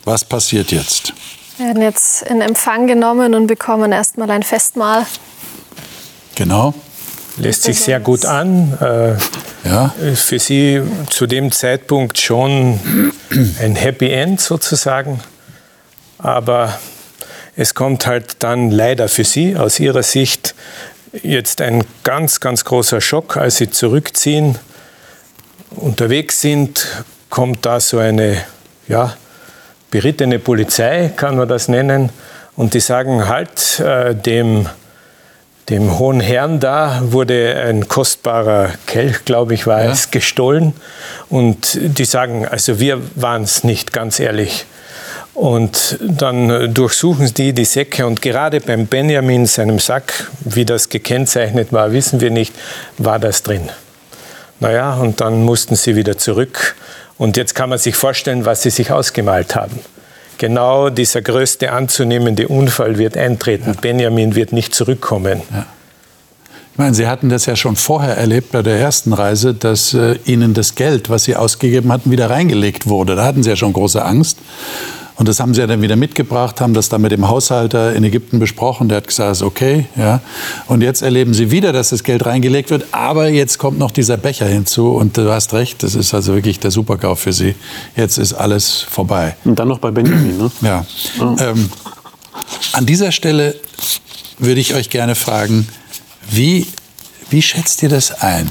[0.04, 1.14] Was passiert jetzt?
[1.60, 5.04] Wir werden jetzt in Empfang genommen und bekommen erstmal ein Festmahl.
[6.34, 6.72] Genau.
[7.36, 8.78] Lässt sich sehr gut an.
[8.80, 9.94] Äh, ja.
[10.14, 13.12] Für Sie zu dem Zeitpunkt schon
[13.60, 15.20] ein Happy End sozusagen.
[16.16, 16.78] Aber
[17.56, 20.54] es kommt halt dann leider für Sie aus Ihrer Sicht
[21.12, 24.58] jetzt ein ganz, ganz großer Schock, als Sie zurückziehen,
[25.72, 28.38] unterwegs sind, kommt da so eine,
[28.88, 29.14] ja,
[29.90, 32.10] berittene Polizei, kann man das nennen,
[32.56, 34.68] und die sagen halt äh, dem
[35.70, 39.92] dem hohen Herrn da wurde ein kostbarer Kelch, glaube ich, war ja.
[39.92, 40.72] es, gestohlen.
[41.28, 44.66] Und die sagen, also wir waren es nicht, ganz ehrlich.
[45.32, 51.72] Und dann durchsuchen die die Säcke und gerade beim Benjamin, seinem Sack, wie das gekennzeichnet
[51.72, 52.52] war, wissen wir nicht,
[52.98, 53.70] war das drin.
[54.58, 56.74] Naja, und dann mussten sie wieder zurück.
[57.20, 59.78] Und jetzt kann man sich vorstellen, was sie sich ausgemalt haben
[60.38, 63.74] genau dieser größte anzunehmende Unfall wird eintreten.
[63.74, 63.80] Ja.
[63.80, 65.42] Benjamin wird nicht zurückkommen.
[65.52, 65.66] Ja.
[66.72, 70.18] Ich meine, Sie hatten das ja schon vorher erlebt bei der ersten Reise, dass äh,
[70.24, 73.16] Ihnen das Geld, was Sie ausgegeben hatten, wieder reingelegt wurde.
[73.16, 74.38] Da hatten Sie ja schon große Angst.
[75.20, 78.04] Und das haben sie ja dann wieder mitgebracht, haben das dann mit dem Haushalter in
[78.04, 78.88] Ägypten besprochen.
[78.88, 79.84] Der hat gesagt, ist okay.
[79.94, 80.22] Ja.
[80.66, 82.86] Und jetzt erleben sie wieder, dass das Geld reingelegt wird.
[82.92, 84.92] Aber jetzt kommt noch dieser Becher hinzu.
[84.92, 87.54] Und du hast recht, das ist also wirklich der Superkauf für sie.
[87.96, 89.36] Jetzt ist alles vorbei.
[89.44, 90.50] Und dann noch bei Benjamin, ne?
[90.62, 90.86] Ja.
[91.20, 91.36] Oh.
[91.38, 91.68] Ähm,
[92.72, 93.56] an dieser Stelle
[94.38, 95.68] würde ich euch gerne fragen,
[96.30, 96.66] wie,
[97.28, 98.48] wie schätzt ihr das ein?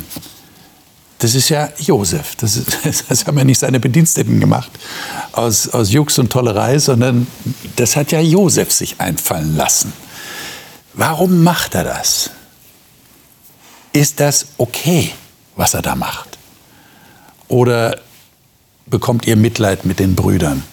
[1.19, 2.35] Das ist ja Josef.
[2.37, 2.77] Das, ist,
[3.09, 4.71] das haben ja nicht seine Bediensteten gemacht
[5.33, 7.27] aus, aus Jux und Tollerei, sondern
[7.75, 9.93] das hat ja Josef sich einfallen lassen.
[10.93, 12.31] Warum macht er das?
[13.93, 15.11] Ist das okay,
[15.55, 16.37] was er da macht?
[17.47, 17.99] Oder
[18.85, 20.63] bekommt ihr Mitleid mit den Brüdern,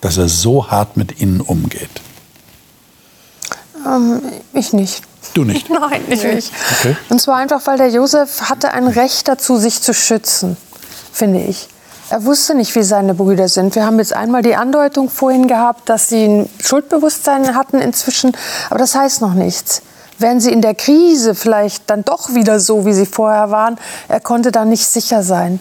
[0.00, 2.02] dass er so hart mit ihnen umgeht?
[3.86, 4.20] Ähm,
[4.52, 5.02] ich nicht.
[5.34, 5.70] Du nicht?
[5.70, 6.52] Nein, nicht ich.
[6.78, 6.96] Okay.
[7.08, 10.56] Und zwar einfach, weil der Josef hatte ein Recht dazu, sich zu schützen,
[11.12, 11.68] finde ich.
[12.10, 13.74] Er wusste nicht, wie seine Brüder sind.
[13.74, 18.36] Wir haben jetzt einmal die Andeutung vorhin gehabt, dass sie ein Schuldbewusstsein hatten inzwischen,
[18.68, 19.80] aber das heißt noch nichts.
[20.18, 24.20] Wären sie in der Krise vielleicht dann doch wieder so, wie sie vorher waren, er
[24.20, 25.58] konnte da nicht sicher sein.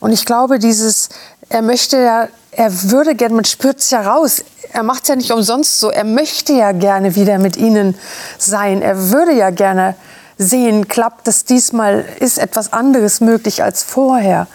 [0.00, 1.10] Und ich glaube, dieses,
[1.48, 5.16] er möchte ja, er würde gerne, man spürt es ja raus, er macht es ja
[5.16, 5.90] nicht umsonst so.
[5.90, 7.96] Er möchte ja gerne wieder mit ihnen
[8.38, 8.82] sein.
[8.82, 9.94] Er würde ja gerne
[10.36, 14.48] sehen, klappt es diesmal, ist etwas anderes möglich als vorher.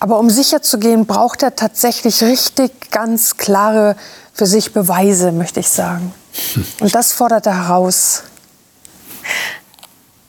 [0.00, 3.94] Aber um sicher zu gehen, braucht er tatsächlich richtig ganz klare
[4.34, 6.12] für sich Beweise, möchte ich sagen.
[6.80, 8.24] Und das fordert er heraus.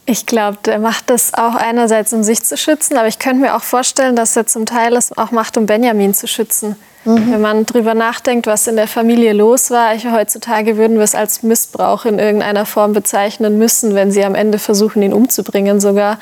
[0.05, 3.55] Ich glaube, der macht das auch einerseits, um sich zu schützen, aber ich könnte mir
[3.55, 6.75] auch vorstellen, dass er zum Teil es auch macht, um Benjamin zu schützen.
[7.05, 7.31] Mhm.
[7.31, 11.15] Wenn man darüber nachdenkt, was in der Familie los war, ich, heutzutage würden wir es
[11.15, 16.17] als Missbrauch in irgendeiner Form bezeichnen müssen, wenn sie am Ende versuchen, ihn umzubringen sogar.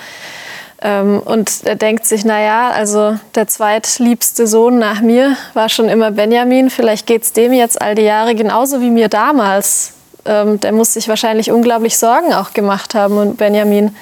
[0.81, 6.09] Ähm, und er denkt sich, naja, also der zweitliebste Sohn nach mir war schon immer
[6.09, 6.71] Benjamin.
[6.71, 9.93] Vielleicht geht es dem jetzt all die Jahre genauso wie mir damals.
[10.25, 13.95] Ähm, der muss sich wahrscheinlich unglaublich Sorgen auch gemacht haben und Benjamin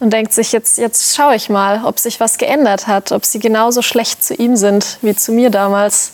[0.00, 3.38] und denkt sich, jetzt, jetzt schaue ich mal, ob sich was geändert hat, ob sie
[3.38, 6.12] genauso schlecht zu ihm sind wie zu mir damals.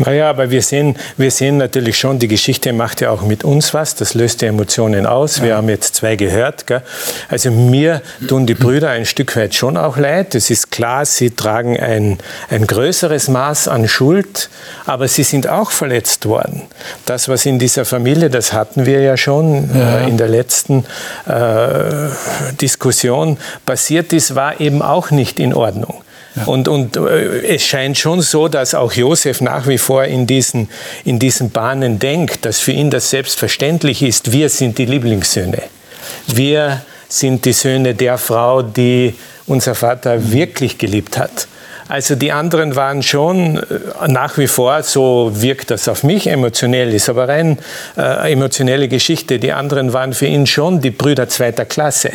[0.00, 3.74] Naja, aber wir sehen, wir sehen natürlich schon, die Geschichte macht ja auch mit uns
[3.74, 3.94] was.
[3.94, 5.42] Das löst die Emotionen aus.
[5.42, 6.66] Wir haben jetzt zwei gehört.
[6.66, 6.82] Gell?
[7.28, 10.34] Also mir tun die Brüder ein Stück weit schon auch leid.
[10.34, 14.48] Es ist klar, sie tragen ein, ein größeres Maß an Schuld,
[14.86, 16.62] aber sie sind auch verletzt worden.
[17.04, 19.98] Das, was in dieser Familie, das hatten wir ja schon ja.
[19.98, 20.86] Äh, in der letzten
[21.26, 22.08] äh,
[22.58, 23.36] Diskussion
[23.66, 26.02] passiert ist, war eben auch nicht in Ordnung.
[26.36, 26.44] Ja.
[26.44, 30.68] Und, und äh, es scheint schon so, dass auch Josef nach wie vor in diesen,
[31.04, 35.62] in diesen Bahnen denkt, dass für ihn das selbstverständlich ist, wir sind die Lieblingssöhne.
[36.26, 39.14] Wir sind die Söhne der Frau, die
[39.46, 41.48] unser Vater wirklich geliebt hat.
[41.88, 46.94] Also die anderen waren schon äh, nach wie vor, so wirkt das auf mich emotionell,
[46.94, 47.58] ist aber rein
[47.96, 49.40] äh, emotionelle Geschichte.
[49.40, 52.12] Die anderen waren für ihn schon die Brüder zweiter Klasse.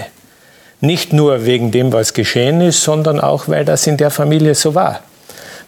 [0.85, 4.75] Nicht nur wegen dem, was geschehen ist, sondern auch, weil das in der Familie so
[4.75, 5.01] war.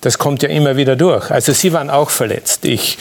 [0.01, 1.32] Das kommt ja immer wieder durch.
[1.32, 2.65] Also sie waren auch verletzt.
[2.65, 2.99] Ich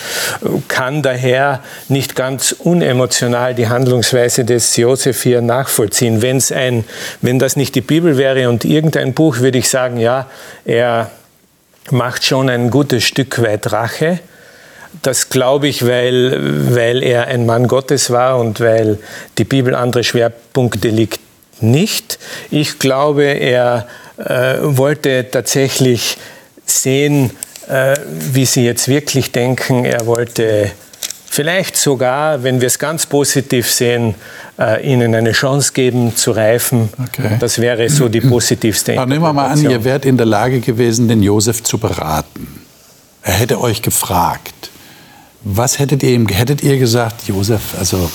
[0.66, 6.22] kann daher nicht ganz unemotional die Handlungsweise des Josef hier nachvollziehen.
[6.22, 6.85] Wenn's ein,
[7.20, 10.26] wenn das nicht die Bibel wäre und irgendein Buch, würde ich sagen, ja,
[10.64, 11.11] er
[11.90, 14.20] macht schon ein gutes Stück weit Rache.
[15.02, 18.98] Das glaube ich, weil, weil er ein Mann Gottes war und weil
[19.37, 21.20] die Bibel andere Schwerpunkte liegt
[21.62, 22.18] nicht.
[22.50, 26.18] Ich glaube, er äh, wollte tatsächlich
[26.64, 27.30] sehen,
[27.68, 27.96] äh,
[28.32, 29.84] wie sie jetzt wirklich denken.
[29.84, 30.70] Er wollte
[31.36, 34.14] vielleicht sogar, wenn wir es ganz positiv sehen,
[34.58, 36.88] äh, ihnen eine Chance geben zu reifen.
[36.98, 37.36] Okay.
[37.38, 40.60] Das wäre so die positivste Aber Nehmen wir mal an, ihr wärt in der Lage
[40.60, 42.60] gewesen, den Josef zu beraten.
[43.22, 44.70] Er hätte euch gefragt.
[45.42, 48.10] Was hättet ihr ihm, hättet ihr gesagt, Josef, also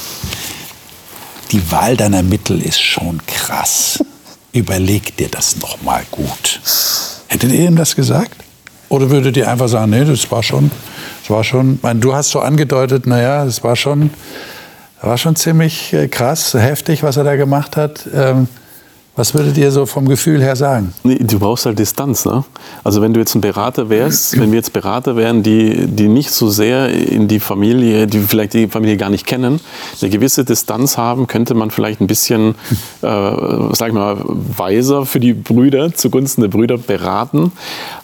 [1.52, 4.04] die Wahl deiner Mittel ist schon krass.
[4.54, 6.60] Überleg dir das noch mal gut.
[7.28, 8.44] Hättet ihr ihm das gesagt?
[8.90, 10.70] Oder würdet ihr einfach sagen, nee, das war schon,
[11.22, 14.10] das war schon, ich meine, du hast so angedeutet, naja, das war schon,
[15.02, 18.08] war schon ziemlich äh, krass, heftig, was er da gemacht hat.
[18.14, 18.48] Ähm,
[19.22, 20.96] was würdet ihr so vom Gefühl her sagen?
[21.04, 22.26] Du brauchst halt Distanz.
[22.26, 22.44] Ne?
[22.84, 26.32] Also wenn du jetzt ein Berater wärst, wenn wir jetzt Berater wären, die, die nicht
[26.32, 29.60] so sehr in die Familie, die vielleicht die Familie gar nicht kennen,
[30.02, 32.56] eine gewisse Distanz haben, könnte man vielleicht ein bisschen,
[33.04, 33.12] äh,
[33.74, 37.52] sag ich mal, weiser für die Brüder, zugunsten der Brüder beraten.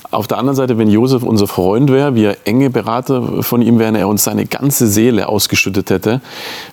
[0.09, 3.93] Auf der anderen Seite, wenn Josef unser Freund wäre, wir enge Berater von ihm wären,
[3.93, 6.21] er uns seine ganze Seele ausgeschüttet hätte,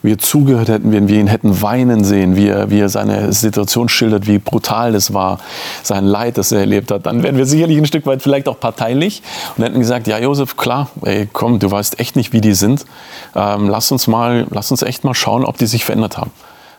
[0.02, 3.88] wir zugehört hätten, wenn wir ihn hätten weinen sehen, wie er, wie er seine Situation
[3.88, 5.40] schildert, wie brutal das war,
[5.82, 8.60] sein Leid, das er erlebt hat, dann wären wir sicherlich ein Stück weit vielleicht auch
[8.60, 9.20] parteilich
[9.56, 12.86] und hätten gesagt, ja Josef, klar, ey, komm, du weißt echt nicht, wie die sind,
[13.34, 16.30] ähm, lass uns mal, lass uns echt mal schauen, ob die sich verändert haben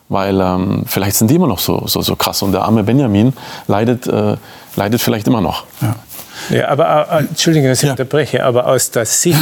[0.08, 3.34] weil ähm, vielleicht sind die immer noch so, so, so krass und der arme Benjamin
[3.68, 4.38] leidet, äh,
[4.76, 5.64] leidet vielleicht immer noch.
[5.82, 5.96] Ja.
[6.50, 7.92] Ja, aber äh, Entschuldigung, dass ich ja.
[7.92, 9.40] unterbreche, aber aus der Sicht,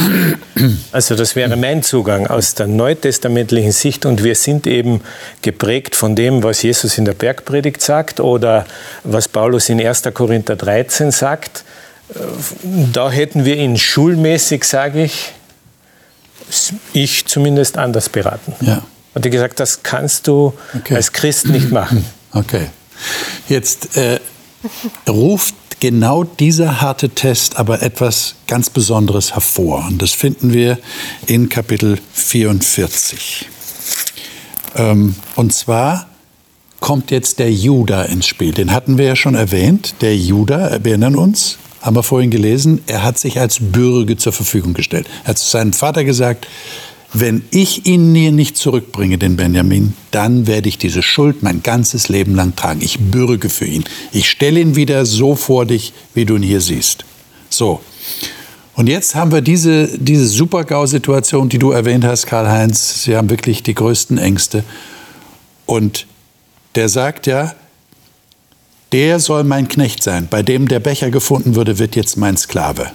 [0.92, 5.00] also das wäre mein Zugang, aus der neutestamentlichen Sicht und wir sind eben
[5.42, 8.66] geprägt von dem, was Jesus in der Bergpredigt sagt oder
[9.02, 10.02] was Paulus in 1.
[10.14, 11.64] Korinther 13 sagt.
[12.10, 12.18] Äh,
[12.92, 15.32] da hätten wir ihn schulmäßig, sage ich,
[16.92, 18.54] ich zumindest anders beraten.
[18.60, 18.82] Ja.
[19.14, 20.96] Und ich gesagt, das kannst du okay.
[20.96, 22.04] als Christ nicht machen.
[22.32, 22.66] Okay.
[23.48, 24.18] Jetzt äh,
[25.08, 29.84] ruft genau dieser harte Test aber etwas ganz Besonderes hervor.
[29.86, 30.78] Und das finden wir
[31.26, 33.46] in Kapitel 44.
[34.76, 36.06] Ähm, und zwar
[36.80, 38.52] kommt jetzt der Juda ins Spiel.
[38.52, 39.96] Den hatten wir ja schon erwähnt.
[40.00, 44.32] Der Juda, wir erinnern uns, haben wir vorhin gelesen, er hat sich als Bürger zur
[44.32, 45.06] Verfügung gestellt.
[45.24, 46.48] Er hat zu seinem Vater gesagt,
[47.14, 52.08] wenn ich ihn mir nicht zurückbringe, den Benjamin, dann werde ich diese Schuld mein ganzes
[52.08, 52.80] Leben lang tragen.
[52.82, 53.84] Ich bürge für ihn.
[54.10, 57.04] Ich stelle ihn wieder so vor dich, wie du ihn hier siehst.
[57.48, 57.80] So.
[58.74, 63.04] Und jetzt haben wir diese, diese Super-GAU-Situation, die du erwähnt hast, Karl-Heinz.
[63.04, 64.64] Sie haben wirklich die größten Ängste.
[65.66, 66.08] Und
[66.74, 67.54] der sagt ja,
[68.90, 70.26] der soll mein Knecht sein.
[70.28, 72.90] Bei dem der Becher gefunden wurde, wird jetzt mein Sklave.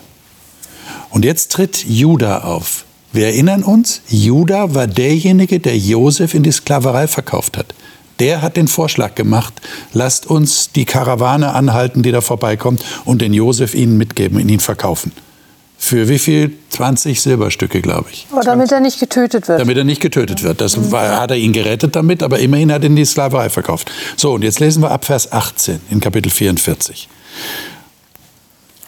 [1.09, 2.83] Und jetzt tritt Judah auf.
[3.11, 7.73] Wir erinnern uns, Judah war derjenige, der Josef in die Sklaverei verkauft hat.
[8.19, 9.53] Der hat den Vorschlag gemacht,
[9.93, 15.11] lasst uns die Karawane anhalten, die da vorbeikommt, und den Josef ihnen mitgeben, ihn verkaufen.
[15.81, 16.51] Für wie viel?
[16.71, 18.27] 20 Silberstücke, glaube ich.
[18.31, 19.61] Aber damit er nicht getötet wird.
[19.61, 20.59] Damit er nicht getötet wird.
[20.59, 23.49] Das war, hat er ihn gerettet damit, aber immerhin hat er ihn in die Sklaverei
[23.49, 23.89] verkauft.
[24.17, 27.07] So, und jetzt lesen wir ab Vers 18 in Kapitel 44.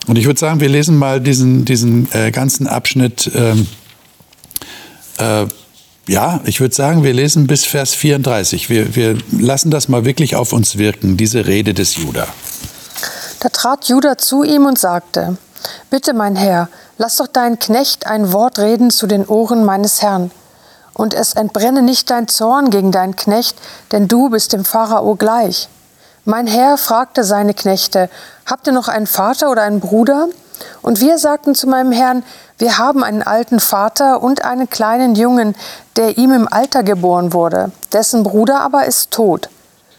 [0.08, 3.32] Und ich würde sagen, wir lesen mal diesen, diesen äh, ganzen Abschnitt.
[3.34, 3.68] Ähm,
[5.18, 5.46] äh,
[6.08, 8.70] ja, ich würde sagen, wir lesen bis Vers 34.
[8.70, 12.28] Wir, wir lassen das mal wirklich auf uns wirken, diese Rede des Judah.
[13.40, 15.38] Da trat Judah zu ihm und sagte,
[15.90, 20.32] Bitte, mein Herr, lass doch deinen Knecht ein Wort reden zu den Ohren meines Herrn.
[20.94, 23.56] Und es entbrenne nicht dein Zorn gegen deinen Knecht,
[23.92, 25.70] denn du bist dem Pharao gleich.
[26.26, 28.10] Mein Herr fragte seine Knechte,
[28.46, 30.28] Habt ihr noch einen Vater oder einen Bruder?
[30.82, 32.24] Und wir sagten zu meinem Herrn,
[32.58, 35.56] wir haben einen alten Vater und einen kleinen Jungen,
[35.96, 39.50] der ihm im Alter geboren wurde, dessen Bruder aber ist tot.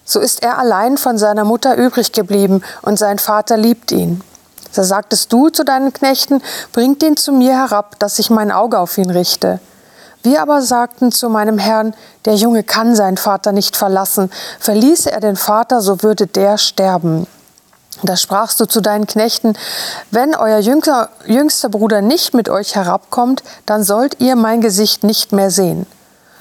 [0.04, 4.22] So ist er allein von seiner Mutter übrig geblieben, und sein Vater liebt ihn.
[4.74, 8.78] Da sagtest du zu deinen Knechten, bringt ihn zu mir herab, dass ich mein Auge
[8.78, 9.60] auf ihn richte.
[10.22, 11.94] Wir aber sagten zu meinem Herrn,
[12.24, 14.30] der Junge kann seinen Vater nicht verlassen.
[14.60, 17.26] Verließe er den Vater, so würde der sterben.
[18.02, 19.56] Da sprachst du zu deinen Knechten,
[20.10, 25.32] wenn euer jüngster, jüngster Bruder nicht mit euch herabkommt, dann sollt ihr mein Gesicht nicht
[25.32, 25.86] mehr sehen.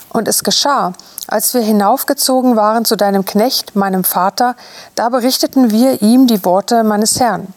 [0.09, 0.93] Und es geschah,
[1.27, 4.55] als wir hinaufgezogen waren zu deinem Knecht, meinem Vater,
[4.95, 7.53] da berichteten wir ihm die Worte meines Herrn.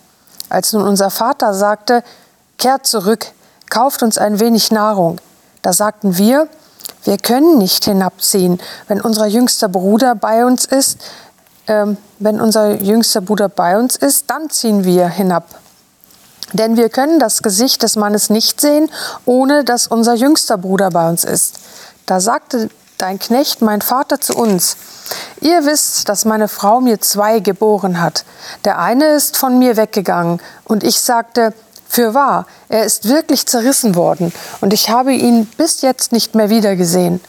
[0.49, 2.05] Als nun unser Vater sagte,
[2.59, 3.27] kehrt zurück,
[3.71, 5.19] kauft uns ein wenig Nahrung,
[5.63, 6.49] da sagten wir,
[7.05, 10.99] wir können nicht hinabziehen, wenn unser jüngster Bruder bei uns ist.
[11.67, 15.47] Ähm, wenn unser jüngster Bruder bei uns ist, dann ziehen wir hinab.
[16.53, 18.91] Denn wir können das Gesicht des Mannes nicht sehen,
[19.25, 21.59] ohne dass unser jüngster Bruder bei uns ist.
[22.07, 24.77] Da sagte dein Knecht, mein Vater, zu uns,
[25.41, 28.25] ihr wisst, dass meine Frau mir zwei geboren hat.
[28.65, 31.53] Der eine ist von mir weggegangen, und ich sagte,
[31.89, 36.51] für wahr, er ist wirklich zerrissen worden, und ich habe ihn bis jetzt nicht mehr
[36.51, 37.21] wiedergesehen.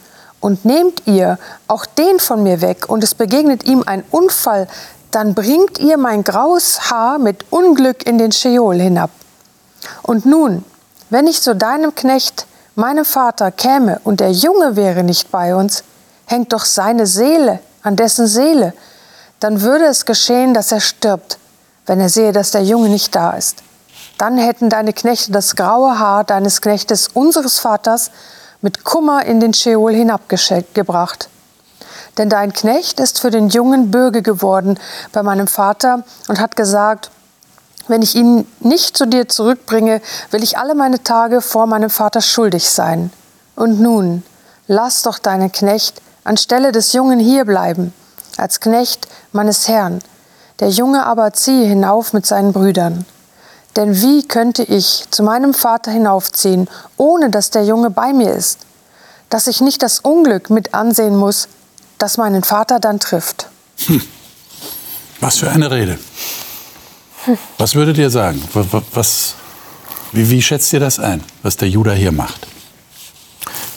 [0.46, 4.68] Und nehmt ihr auch den von mir weg, und es begegnet ihm ein Unfall,
[5.10, 9.10] dann bringt ihr mein graues Haar mit Unglück in den Scheol hinab.
[10.04, 10.64] Und nun,
[11.10, 15.84] wenn ich zu deinem Knecht, meinem Vater, käme, und der Junge wäre nicht bei uns,
[16.28, 18.76] hängt doch seine Seele an dessen Seele,
[19.40, 21.40] dann würde es geschehen, dass er stirbt,
[21.88, 23.64] wenn er sehe, dass der Junge nicht da ist.
[24.20, 28.12] Dann hätten deine Knechte das graue Haar deines Knechtes unseres Vaters
[28.66, 31.30] mit Kummer in den Scheol hinabgebracht.
[32.18, 34.80] Denn dein Knecht ist für den Jungen Bürger geworden
[35.12, 37.12] bei meinem Vater und hat gesagt,
[37.88, 40.02] wenn ich ihn nicht zu dir zurückbringe,
[40.32, 43.12] will ich alle meine Tage vor meinem Vater schuldig sein.
[43.56, 44.24] Und nun,
[44.66, 47.94] lass doch deinen Knecht anstelle des Jungen hier bleiben,
[48.38, 50.00] als Knecht meines Herrn.
[50.60, 53.06] Der Junge aber ziehe hinauf mit seinen Brüdern.
[53.76, 58.60] Denn wie könnte ich zu meinem Vater hinaufziehen, ohne dass der Junge bei mir ist,
[59.30, 61.48] dass ich nicht das Unglück mit ansehen muss,
[61.98, 63.48] das meinen Vater dann trifft?
[63.88, 64.02] Hm.
[65.20, 65.98] Was für eine Rede.
[67.58, 68.42] Was würdet ihr sagen?
[68.94, 69.34] Was,
[70.12, 72.48] wie, wie schätzt ihr das ein, was der Judah hier macht?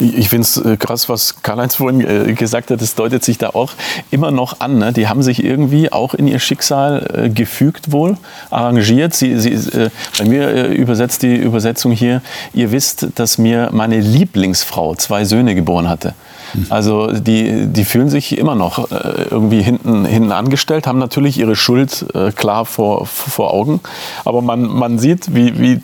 [0.00, 2.80] Ich finde es äh, krass, was Karl-Heinz vorhin äh, gesagt hat.
[2.80, 3.72] Das deutet sich da auch
[4.10, 4.78] immer noch an.
[4.78, 4.92] Ne?
[4.92, 8.16] Die haben sich irgendwie auch in ihr Schicksal äh, gefügt wohl,
[8.50, 9.14] arrangiert.
[9.14, 12.22] Sie, sie, bei mir übersetzt die Übersetzung hier,
[12.54, 16.14] ihr wisst, dass mir meine Lieblingsfrau zwei Söhne geboren hatte.
[16.54, 16.66] Mhm.
[16.70, 22.06] Also die, die fühlen sich immer noch irgendwie hinten, hinten angestellt, haben natürlich ihre Schuld
[22.36, 23.80] klar vor, vor Augen.
[24.24, 25.80] Aber man, man sieht, wie, wie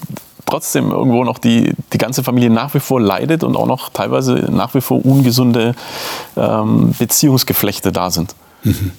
[0.46, 4.34] trotzdem irgendwo noch die, die ganze Familie nach wie vor leidet und auch noch teilweise
[4.50, 5.74] nach wie vor ungesunde
[6.36, 8.34] ähm, Beziehungsgeflechte da sind.
[8.62, 8.92] Mhm.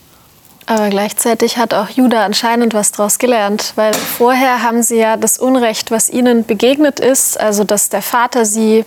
[0.67, 5.37] Aber gleichzeitig hat auch Judah anscheinend was daraus gelernt, weil vorher haben sie ja das
[5.37, 8.83] Unrecht, was ihnen begegnet ist, also dass der Vater sie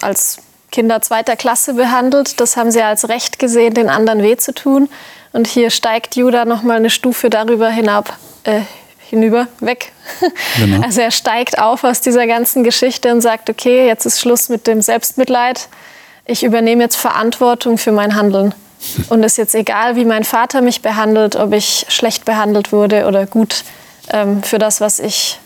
[0.00, 0.38] als
[0.70, 4.88] Kinder zweiter Klasse behandelt, das haben sie als Recht gesehen, den anderen weh zu tun.
[5.34, 8.62] Und hier steigt Judah noch mal eine Stufe darüber hinab, äh,
[9.12, 9.92] hinüber, weg.
[10.56, 10.82] Genau.
[10.82, 14.66] Also er steigt auf aus dieser ganzen Geschichte und sagt, okay, jetzt ist Schluss mit
[14.66, 15.68] dem Selbstmitleid.
[16.24, 18.54] Ich übernehme jetzt Verantwortung für mein Handeln.
[19.10, 23.06] Und es ist jetzt egal, wie mein Vater mich behandelt, ob ich schlecht behandelt wurde
[23.06, 23.64] oder gut.
[24.08, 25.38] Ähm, für das, was ich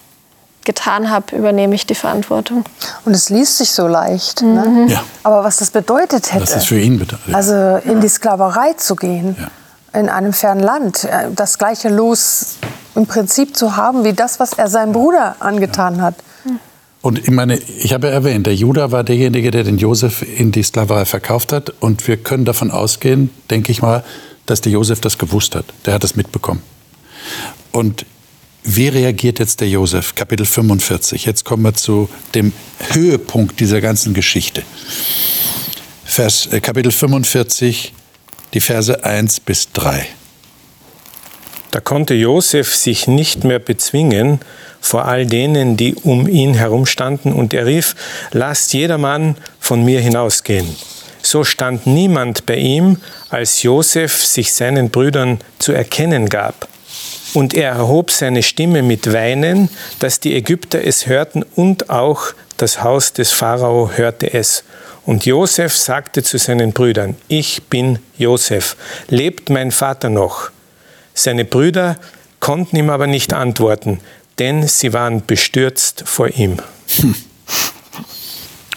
[0.65, 2.65] getan habe, übernehme ich die Verantwortung.
[3.05, 4.43] Und es liest sich so leicht.
[4.43, 4.65] Ne?
[4.65, 4.87] Mhm.
[4.87, 4.93] Ne?
[4.93, 5.03] Ja.
[5.25, 6.43] Aber was das bedeutet hätte.
[6.43, 7.35] Was das für ihn bedeutet.
[7.35, 9.49] Also in die Sklaverei zu gehen, ja.
[9.97, 12.57] In einem fernen Land, äh, das gleiche Los
[12.95, 16.15] im Prinzip zu haben wie das, was er seinem Bruder angetan hat.
[17.03, 20.51] Und ich meine, ich habe ja erwähnt, der Judah war derjenige, der den Josef in
[20.51, 21.73] die Sklaverei verkauft hat.
[21.79, 24.03] Und wir können davon ausgehen, denke ich mal,
[24.47, 25.67] dass der Josef das gewusst hat.
[25.85, 26.63] Der hat das mitbekommen.
[27.71, 28.07] Und
[28.65, 30.17] wie reagiert jetzt der Josef?
[30.17, 31.27] Kapitel 45.
[31.27, 32.53] Jetzt kommen wir zu dem
[32.91, 34.65] Höhepunkt dieser ganzen Geschichte.
[36.05, 37.93] Vers, äh, Kapitel 45,
[38.55, 40.07] die Verse 1 bis 3.
[41.71, 44.41] Da konnte Josef sich nicht mehr bezwingen
[44.81, 47.95] vor all denen, die um ihn herumstanden, und er rief,
[48.31, 50.75] lasst jedermann von mir hinausgehen.
[51.23, 52.99] So stand niemand bei ihm,
[53.31, 56.69] als Josef sich seinen Brüdern zu erkennen gab.
[57.35, 59.69] Und er erhob seine Stimme mit Weinen,
[59.99, 64.63] dass die Ägypter es hörten und auch das Haus des Pharao hörte es.
[65.07, 68.77] Und Josef sagte zu seinen Brüdern, ich bin Josef,
[69.09, 70.51] lebt mein Vater noch?
[71.15, 71.97] Seine Brüder
[72.41, 74.01] konnten ihm aber nicht antworten,
[74.39, 76.57] denn sie waren bestürzt vor ihm.
[77.01, 77.15] Hm.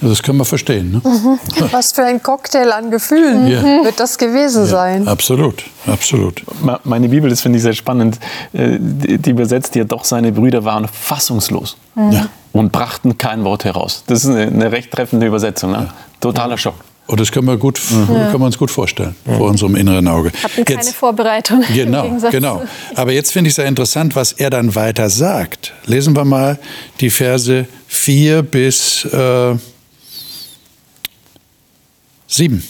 [0.02, 0.92] Das können wir verstehen.
[0.92, 1.02] Ne?
[1.04, 1.40] Mhm.
[1.72, 3.62] Was für ein Cocktail an Gefühlen Ja.
[3.84, 5.08] wird das gewesen sein.
[5.08, 6.42] Absolut, absolut.
[6.86, 8.18] Meine Bibel, das finde ich sehr spannend,
[8.54, 12.30] äh, die die übersetzt ja, doch seine Brüder waren fassungslos Ja.
[12.52, 14.04] Und brachten kein Wort heraus.
[14.08, 15.72] Das ist eine, eine recht treffende Übersetzung.
[15.72, 15.90] Ne?
[16.20, 16.76] Totaler Schock.
[17.08, 20.32] Und das können wir, gut, können wir uns gut vorstellen, vor unserem inneren Auge.
[20.44, 21.64] Hatten keine Jetzt- Vorbereitung.
[21.74, 22.62] Genau, genau.
[22.94, 25.74] Aber jetzt finde ich sehr interessant, was er dann weiter sagt.
[25.88, 26.60] Lesen wir mal
[27.00, 29.56] die Verse 4 bis äh,
[32.28, 32.64] 7.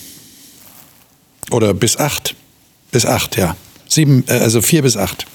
[1.52, 2.34] Oder bis 8.
[2.92, 3.56] Bis 8, ja.
[3.90, 5.26] Sieben, äh, also 4 bis 8.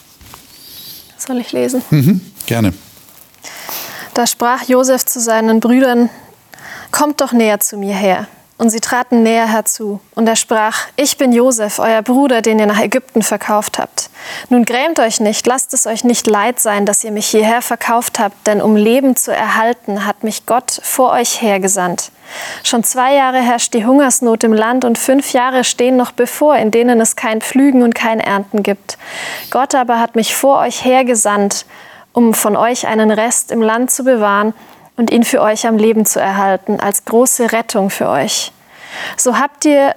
[1.18, 1.82] Soll ich lesen?
[1.90, 2.72] Mhm, gerne.
[4.14, 6.08] Da sprach Josef zu seinen Brüdern:
[6.92, 8.28] Kommt doch näher zu mir her.
[8.56, 9.98] Und sie traten näher herzu.
[10.14, 14.10] Und er sprach: Ich bin Josef, euer Bruder, den ihr nach Ägypten verkauft habt.
[14.50, 18.20] Nun grämt euch nicht, lasst es euch nicht leid sein, dass ihr mich hierher verkauft
[18.20, 22.12] habt, denn um Leben zu erhalten, hat mich Gott vor euch hergesandt.
[22.62, 26.70] Schon zwei Jahre herrscht die Hungersnot im Land und fünf Jahre stehen noch bevor, in
[26.70, 28.96] denen es kein Pflügen und kein Ernten gibt.
[29.50, 31.66] Gott aber hat mich vor euch hergesandt,
[32.14, 34.54] um von euch einen Rest im Land zu bewahren
[34.96, 38.52] und ihn für euch am Leben zu erhalten, als große Rettung für euch.
[39.18, 39.94] So habt ihr,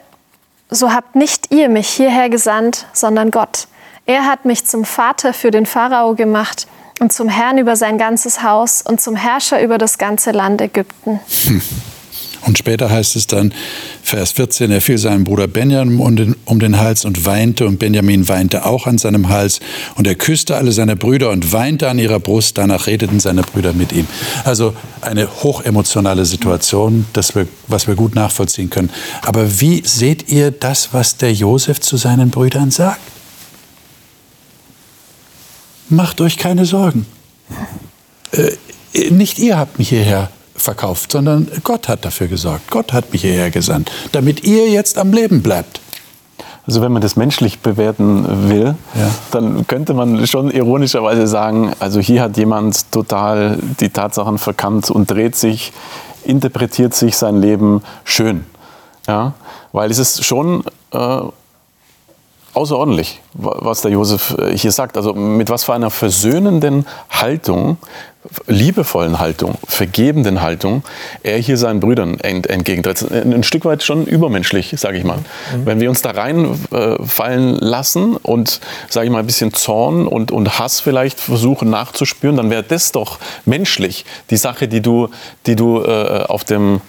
[0.70, 3.68] so habt nicht ihr mich hierher gesandt, sondern Gott.
[4.06, 6.68] Er hat mich zum Vater für den Pharao gemacht
[7.00, 11.20] und zum Herrn über sein ganzes Haus und zum Herrscher über das ganze Land Ägypten.
[12.48, 13.54] Und später heißt es dann,
[14.02, 17.78] Vers 14, er fiel seinem Bruder Benjamin um den, um den Hals und weinte, und
[17.78, 19.60] Benjamin weinte auch an seinem Hals,
[19.96, 23.74] und er küsste alle seine Brüder und weinte an ihrer Brust, danach redeten seine Brüder
[23.74, 24.08] mit ihm.
[24.46, 28.92] Also eine hochemotionale Situation, das wir, was wir gut nachvollziehen können.
[29.24, 33.02] Aber wie seht ihr das, was der Josef zu seinen Brüdern sagt?
[35.90, 37.06] Macht euch keine Sorgen.
[38.32, 42.70] Äh, nicht ihr habt mich hierher verkauft, sondern Gott hat dafür gesorgt.
[42.72, 45.80] Gott hat mich hierher gesandt, damit ihr jetzt am Leben bleibt.
[46.66, 49.10] Also wenn man das menschlich bewerten will, Ja.
[49.32, 55.10] dann könnte man schon ironischerweise sagen, also hier hat jemand total die Tatsachen verkannt und
[55.10, 55.72] dreht sich,
[56.26, 58.44] interpretiert sich sein Leben schön.
[59.08, 59.34] Ja?
[59.72, 61.20] Weil es ist schon äh,
[62.54, 64.98] außerordentlich, wa- was der Josef äh, hier sagt.
[64.98, 67.78] Also mit was für einer versöhnenden Haltung,
[68.48, 70.84] liebevollen Haltung, vergebenden Haltung
[71.24, 73.12] er hier seinen Brüdern ent entgegentritt.
[73.12, 75.20] Ein, Stück weit schon übermenschlich, sage ich mal.
[75.64, 78.60] Wenn wir uns da reinfallen äh, fallen lassen und,
[78.90, 82.92] sage ich mal, ein bisschen Zorn und, und Hass vielleicht versuchen nachzuspüren, dann wäre das
[82.92, 85.10] doch menschlich, die Sache, die du,
[85.46, 86.82] die du äh, auf dem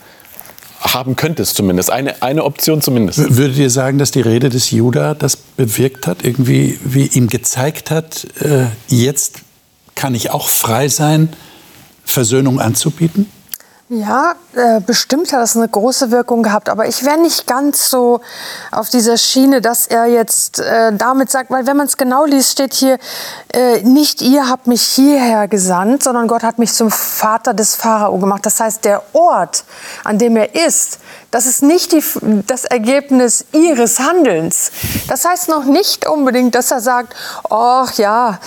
[0.81, 1.91] haben könntest zumindest.
[1.91, 3.37] Eine, eine Option zumindest.
[3.37, 7.91] Würdet ihr sagen, dass die Rede des Judah das bewirkt hat, irgendwie wie ihm gezeigt
[7.91, 9.43] hat, äh, jetzt
[9.99, 11.29] kann ich auch frei sein,
[12.05, 13.31] Versöhnung anzubieten?
[13.91, 18.21] Ja, äh, bestimmt hat das eine große Wirkung gehabt, aber ich wäre nicht ganz so
[18.71, 22.53] auf dieser Schiene, dass er jetzt äh, damit sagt, weil wenn man es genau liest,
[22.53, 22.99] steht hier,
[23.55, 28.19] äh, nicht ihr habt mich hierher gesandt, sondern Gott hat mich zum Vater des Pharao
[28.19, 28.45] gemacht.
[28.45, 29.65] Das heißt, der Ort,
[30.05, 30.99] an dem er ist,
[31.31, 32.03] das ist nicht die,
[32.47, 34.71] das Ergebnis ihres Handelns.
[35.09, 37.15] Das heißt noch nicht unbedingt, dass er sagt,
[37.49, 38.39] ach ja,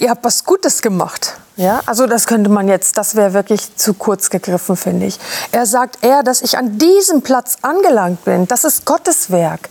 [0.00, 1.34] ihr habt was Gutes gemacht.
[1.56, 5.18] Ja, also das könnte man jetzt, das wäre wirklich zu kurz gegriffen, finde ich.
[5.52, 8.46] Er sagt eher, dass ich an diesem Platz angelangt bin.
[8.46, 9.70] Das ist Gottes Werk.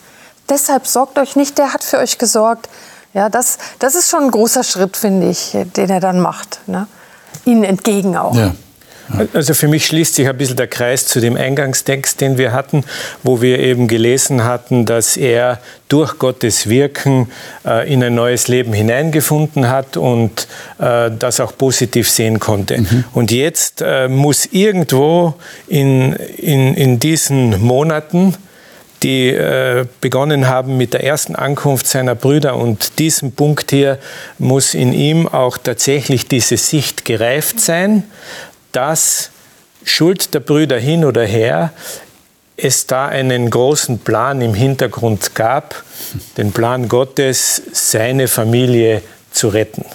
[0.50, 2.70] Deshalb sorgt euch nicht, der hat für euch gesorgt.
[3.14, 6.60] Ja, das, das ist schon ein großer Schritt, finde ich, den er dann macht.
[6.68, 6.88] Ne?
[7.46, 8.36] Ihnen entgegen auch.
[8.36, 8.54] Ja.
[9.34, 12.84] Also für mich schließt sich ein bisschen der Kreis zu dem Eingangstext, den wir hatten,
[13.24, 17.32] wo wir eben gelesen hatten, dass er durch Gottes Wirken
[17.66, 20.48] äh, in ein neues Leben hineingefunden hat und
[20.80, 22.84] äh, das auch positiv sehen konnte.
[23.14, 25.36] Und jetzt äh, muss irgendwo
[25.68, 28.36] in, in, in diesen Monaten
[29.04, 32.56] die äh, begonnen haben mit der ersten Ankunft seiner Brüder.
[32.56, 34.00] Und diesem Punkt hier
[34.40, 38.04] muss in ihm auch tatsächlich diese Sicht gereift sein,
[38.76, 39.32] dass
[39.84, 41.72] Schuld der Brüder hin oder her,
[42.58, 45.84] es da einen großen Plan im Hintergrund gab,
[46.38, 49.02] den Plan Gottes, seine Familie
[49.32, 49.86] zu retten.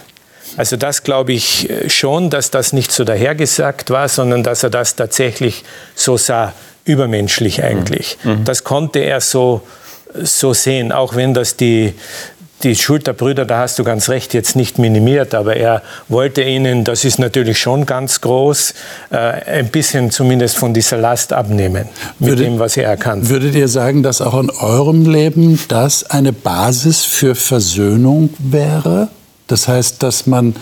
[0.57, 4.71] Also das glaube ich äh, schon, dass das nicht so dahergesagt war, sondern dass er
[4.71, 5.65] das tatsächlich
[5.95, 6.53] so sah,
[6.85, 8.19] übermenschlich eigentlich.
[8.45, 9.63] Das konnte er so,
[10.15, 11.95] so sehen, auch wenn das die,
[12.63, 16.43] die Schuld der Brüder, da hast du ganz recht, jetzt nicht minimiert, aber er wollte
[16.43, 18.75] ihnen, das ist natürlich schon ganz groß,
[19.11, 21.89] äh, ein bisschen zumindest von dieser Last abnehmen,
[22.19, 23.29] mit Würde- dem, was er erkannt.
[23.29, 29.09] Würdet ihr sagen, dass auch in eurem Leben das eine Basis für Versöhnung wäre?
[29.47, 30.55] Das heißt, dass man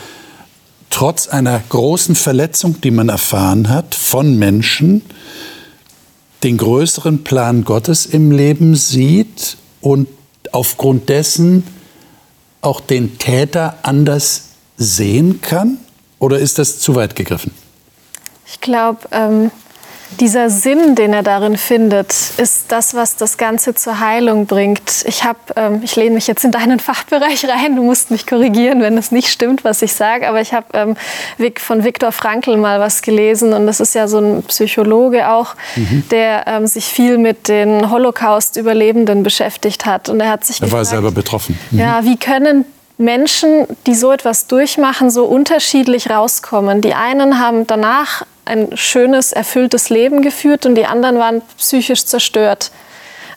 [0.91, 5.03] trotz einer großen Verletzung, die man erfahren hat von Menschen,
[6.45, 10.07] den größeren Plan Gottes im Leben sieht und
[10.53, 11.65] aufgrund dessen
[12.61, 15.79] auch den Täter anders sehen kann?
[16.19, 17.53] Oder ist das zu weit gegriffen?
[18.47, 19.51] Ich glaube, ähm,
[20.21, 25.05] dieser Sinn, den er darin findet, ist das, was das Ganze zur Heilung bringt.
[25.07, 27.77] Ich habe, ähm, ich lehne mich jetzt in deinen Fachbereich rein.
[27.77, 30.29] Du musst mich korrigieren, wenn es nicht stimmt, was ich sage.
[30.29, 30.97] Aber ich habe ähm,
[31.59, 36.05] von Viktor Frankl mal was gelesen und das ist ja so ein Psychologe auch, mhm.
[36.11, 40.09] der ähm, sich viel mit den Holocaust-Überlebenden beschäftigt hat.
[40.09, 41.59] Und er hat sich er war selber betroffen.
[41.71, 41.79] Mhm.
[41.79, 42.65] Ja, wie können
[42.99, 46.81] Menschen, die so etwas durchmachen, so unterschiedlich rauskommen.
[46.81, 52.71] Die einen haben danach ein schönes, erfülltes Leben geführt und die anderen waren psychisch zerstört.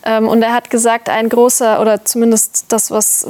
[0.03, 3.27] Ähm, und er hat gesagt, ein großer, oder zumindest das, was,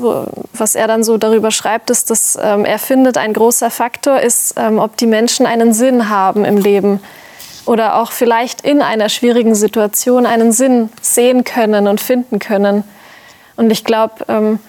[0.54, 4.54] was er dann so darüber schreibt, ist, dass ähm, er findet, ein großer Faktor ist,
[4.58, 7.02] ähm, ob die Menschen einen Sinn haben im Leben
[7.66, 12.84] oder auch vielleicht in einer schwierigen Situation einen Sinn sehen können und finden können.
[13.56, 14.60] Und ich glaube,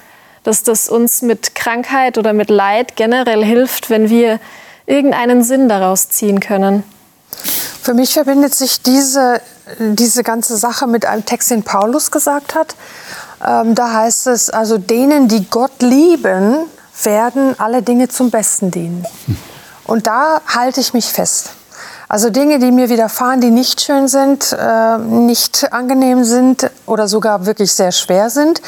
[0.44, 4.40] dass das uns mit Krankheit oder mit Leid generell hilft, wenn wir
[4.86, 6.84] irgendeinen Sinn daraus ziehen können.
[7.82, 9.40] Für mich verbindet sich diese,
[9.78, 12.76] diese ganze Sache mit einem Text, den Paulus gesagt hat.
[13.44, 16.66] Ähm, da heißt es, also denen, die Gott lieben,
[17.02, 19.06] werden alle Dinge zum Besten dienen.
[19.84, 21.50] Und da halte ich mich fest.
[22.08, 27.46] Also Dinge, die mir widerfahren, die nicht schön sind, äh, nicht angenehm sind oder sogar
[27.46, 28.60] wirklich sehr schwer sind,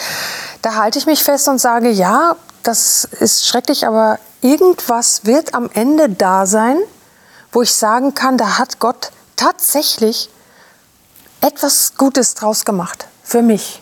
[0.62, 5.68] da halte ich mich fest und sage, ja, das ist schrecklich, aber irgendwas wird am
[5.74, 6.78] Ende da sein,
[7.54, 10.30] wo ich sagen kann, da hat Gott tatsächlich
[11.40, 13.80] etwas Gutes draus gemacht für mich.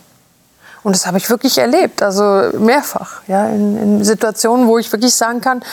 [0.83, 5.15] Und das habe ich wirklich erlebt, also mehrfach, ja, in, in, Situationen, wo ich wirklich
[5.15, 5.65] sagen kann,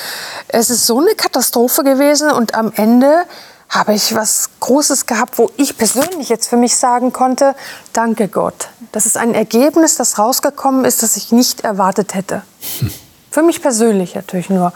[0.48, 3.26] es ist so eine Katastrophe gewesen und am Ende
[3.70, 7.56] habe ich was Großes gehabt, wo ich persönlich jetzt für mich sagen konnte,
[7.94, 8.70] danke Gott.
[8.92, 12.44] Das ist ein Ergebnis, das rausgekommen ist, das ich nicht erwartet hätte.
[13.32, 14.74] Für mich persönlich natürlich nur.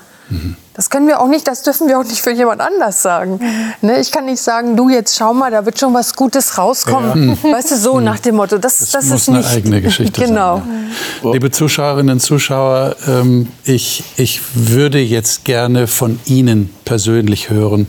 [0.73, 3.39] Das können wir auch nicht, das dürfen wir auch nicht für jemand anders sagen.
[3.39, 3.88] Mhm.
[3.88, 7.38] Ne, ich kann nicht sagen, du jetzt schau mal, da wird schon was Gutes rauskommen.
[7.43, 7.51] Ja.
[7.51, 8.57] Weißt du, so nach dem Motto.
[8.57, 10.57] Das, das, das muss ist eine eigene Geschichte genau.
[10.57, 10.89] sein.
[11.21, 11.34] Genau.
[11.34, 17.88] Liebe Zuschauerinnen und Zuschauer, ähm, ich, ich würde jetzt gerne von Ihnen persönlich hören,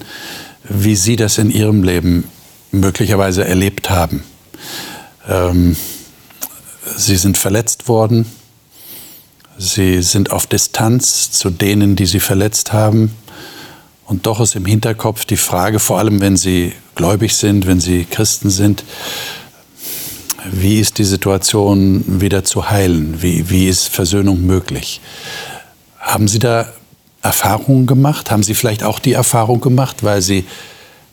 [0.64, 2.28] wie Sie das in Ihrem Leben
[2.70, 4.24] möglicherweise erlebt haben.
[5.26, 5.76] Ähm,
[6.96, 8.26] Sie sind verletzt worden
[9.58, 13.14] Sie sind auf Distanz zu denen, die sie verletzt haben.
[14.04, 18.04] Und doch ist im Hinterkopf die Frage, vor allem wenn sie gläubig sind, wenn sie
[18.04, 18.84] Christen sind,
[20.50, 23.22] wie ist die Situation wieder zu heilen?
[23.22, 25.00] Wie, wie ist Versöhnung möglich?
[25.98, 26.68] Haben Sie da
[27.22, 28.30] Erfahrungen gemacht?
[28.30, 30.44] Haben Sie vielleicht auch die Erfahrung gemacht, weil Sie,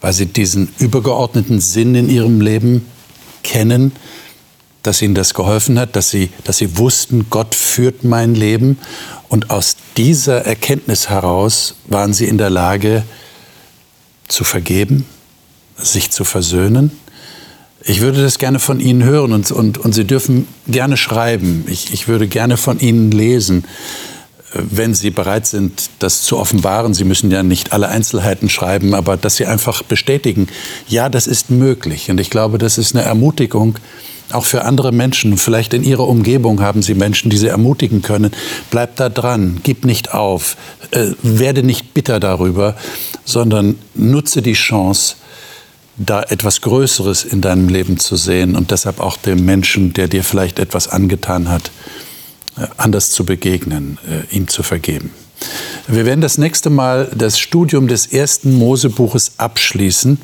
[0.01, 2.85] weil Sie diesen übergeordneten Sinn in Ihrem Leben
[3.43, 3.93] kennen,
[4.83, 8.79] dass ihnen das geholfen hat, dass sie, dass sie wussten, Gott führt mein Leben.
[9.29, 13.03] Und aus dieser Erkenntnis heraus waren sie in der Lage
[14.27, 15.05] zu vergeben,
[15.77, 16.91] sich zu versöhnen.
[17.83, 21.65] Ich würde das gerne von Ihnen hören und, und, und Sie dürfen gerne schreiben.
[21.67, 23.65] Ich, ich würde gerne von Ihnen lesen,
[24.53, 26.93] wenn Sie bereit sind, das zu offenbaren.
[26.93, 30.47] Sie müssen ja nicht alle Einzelheiten schreiben, aber dass Sie einfach bestätigen,
[30.87, 32.11] ja, das ist möglich.
[32.11, 33.75] Und ich glaube, das ist eine Ermutigung,
[34.33, 35.37] auch für andere Menschen.
[35.37, 38.31] Vielleicht in Ihrer Umgebung haben Sie Menschen, die Sie ermutigen können.
[38.69, 40.57] Bleib da dran, gib nicht auf,
[40.91, 42.75] äh, werde nicht bitter darüber,
[43.25, 45.15] sondern nutze die Chance,
[45.97, 50.23] da etwas Größeres in deinem Leben zu sehen und deshalb auch dem Menschen, der dir
[50.23, 51.71] vielleicht etwas angetan hat,
[52.57, 55.11] äh, anders zu begegnen, äh, ihm zu vergeben.
[55.87, 60.19] Wir werden das nächste Mal das Studium des ersten Mosebuches abschließen.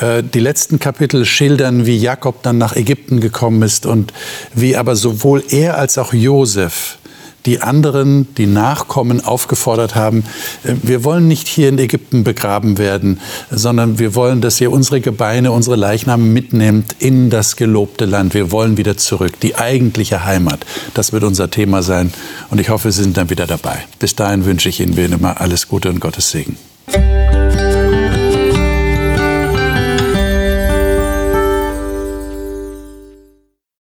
[0.00, 4.12] Äh, die letzten Kapitel schildern, wie Jakob dann nach Ägypten gekommen ist und
[4.54, 6.98] wie aber sowohl er als auch Josef
[7.46, 10.24] die anderen, die Nachkommen aufgefordert haben,
[10.64, 13.20] äh, wir wollen nicht hier in Ägypten begraben werden,
[13.50, 18.34] sondern wir wollen, dass ihr unsere Gebeine, unsere Leichname mitnehmt in das gelobte Land.
[18.34, 20.66] Wir wollen wieder zurück, die eigentliche Heimat.
[20.94, 22.12] Das wird unser Thema sein
[22.50, 23.84] und ich hoffe, Sie sind dann wieder dabei.
[23.98, 26.56] Bis dahin wünsche ich Ihnen wie immer alles Gute und Gottes Segen.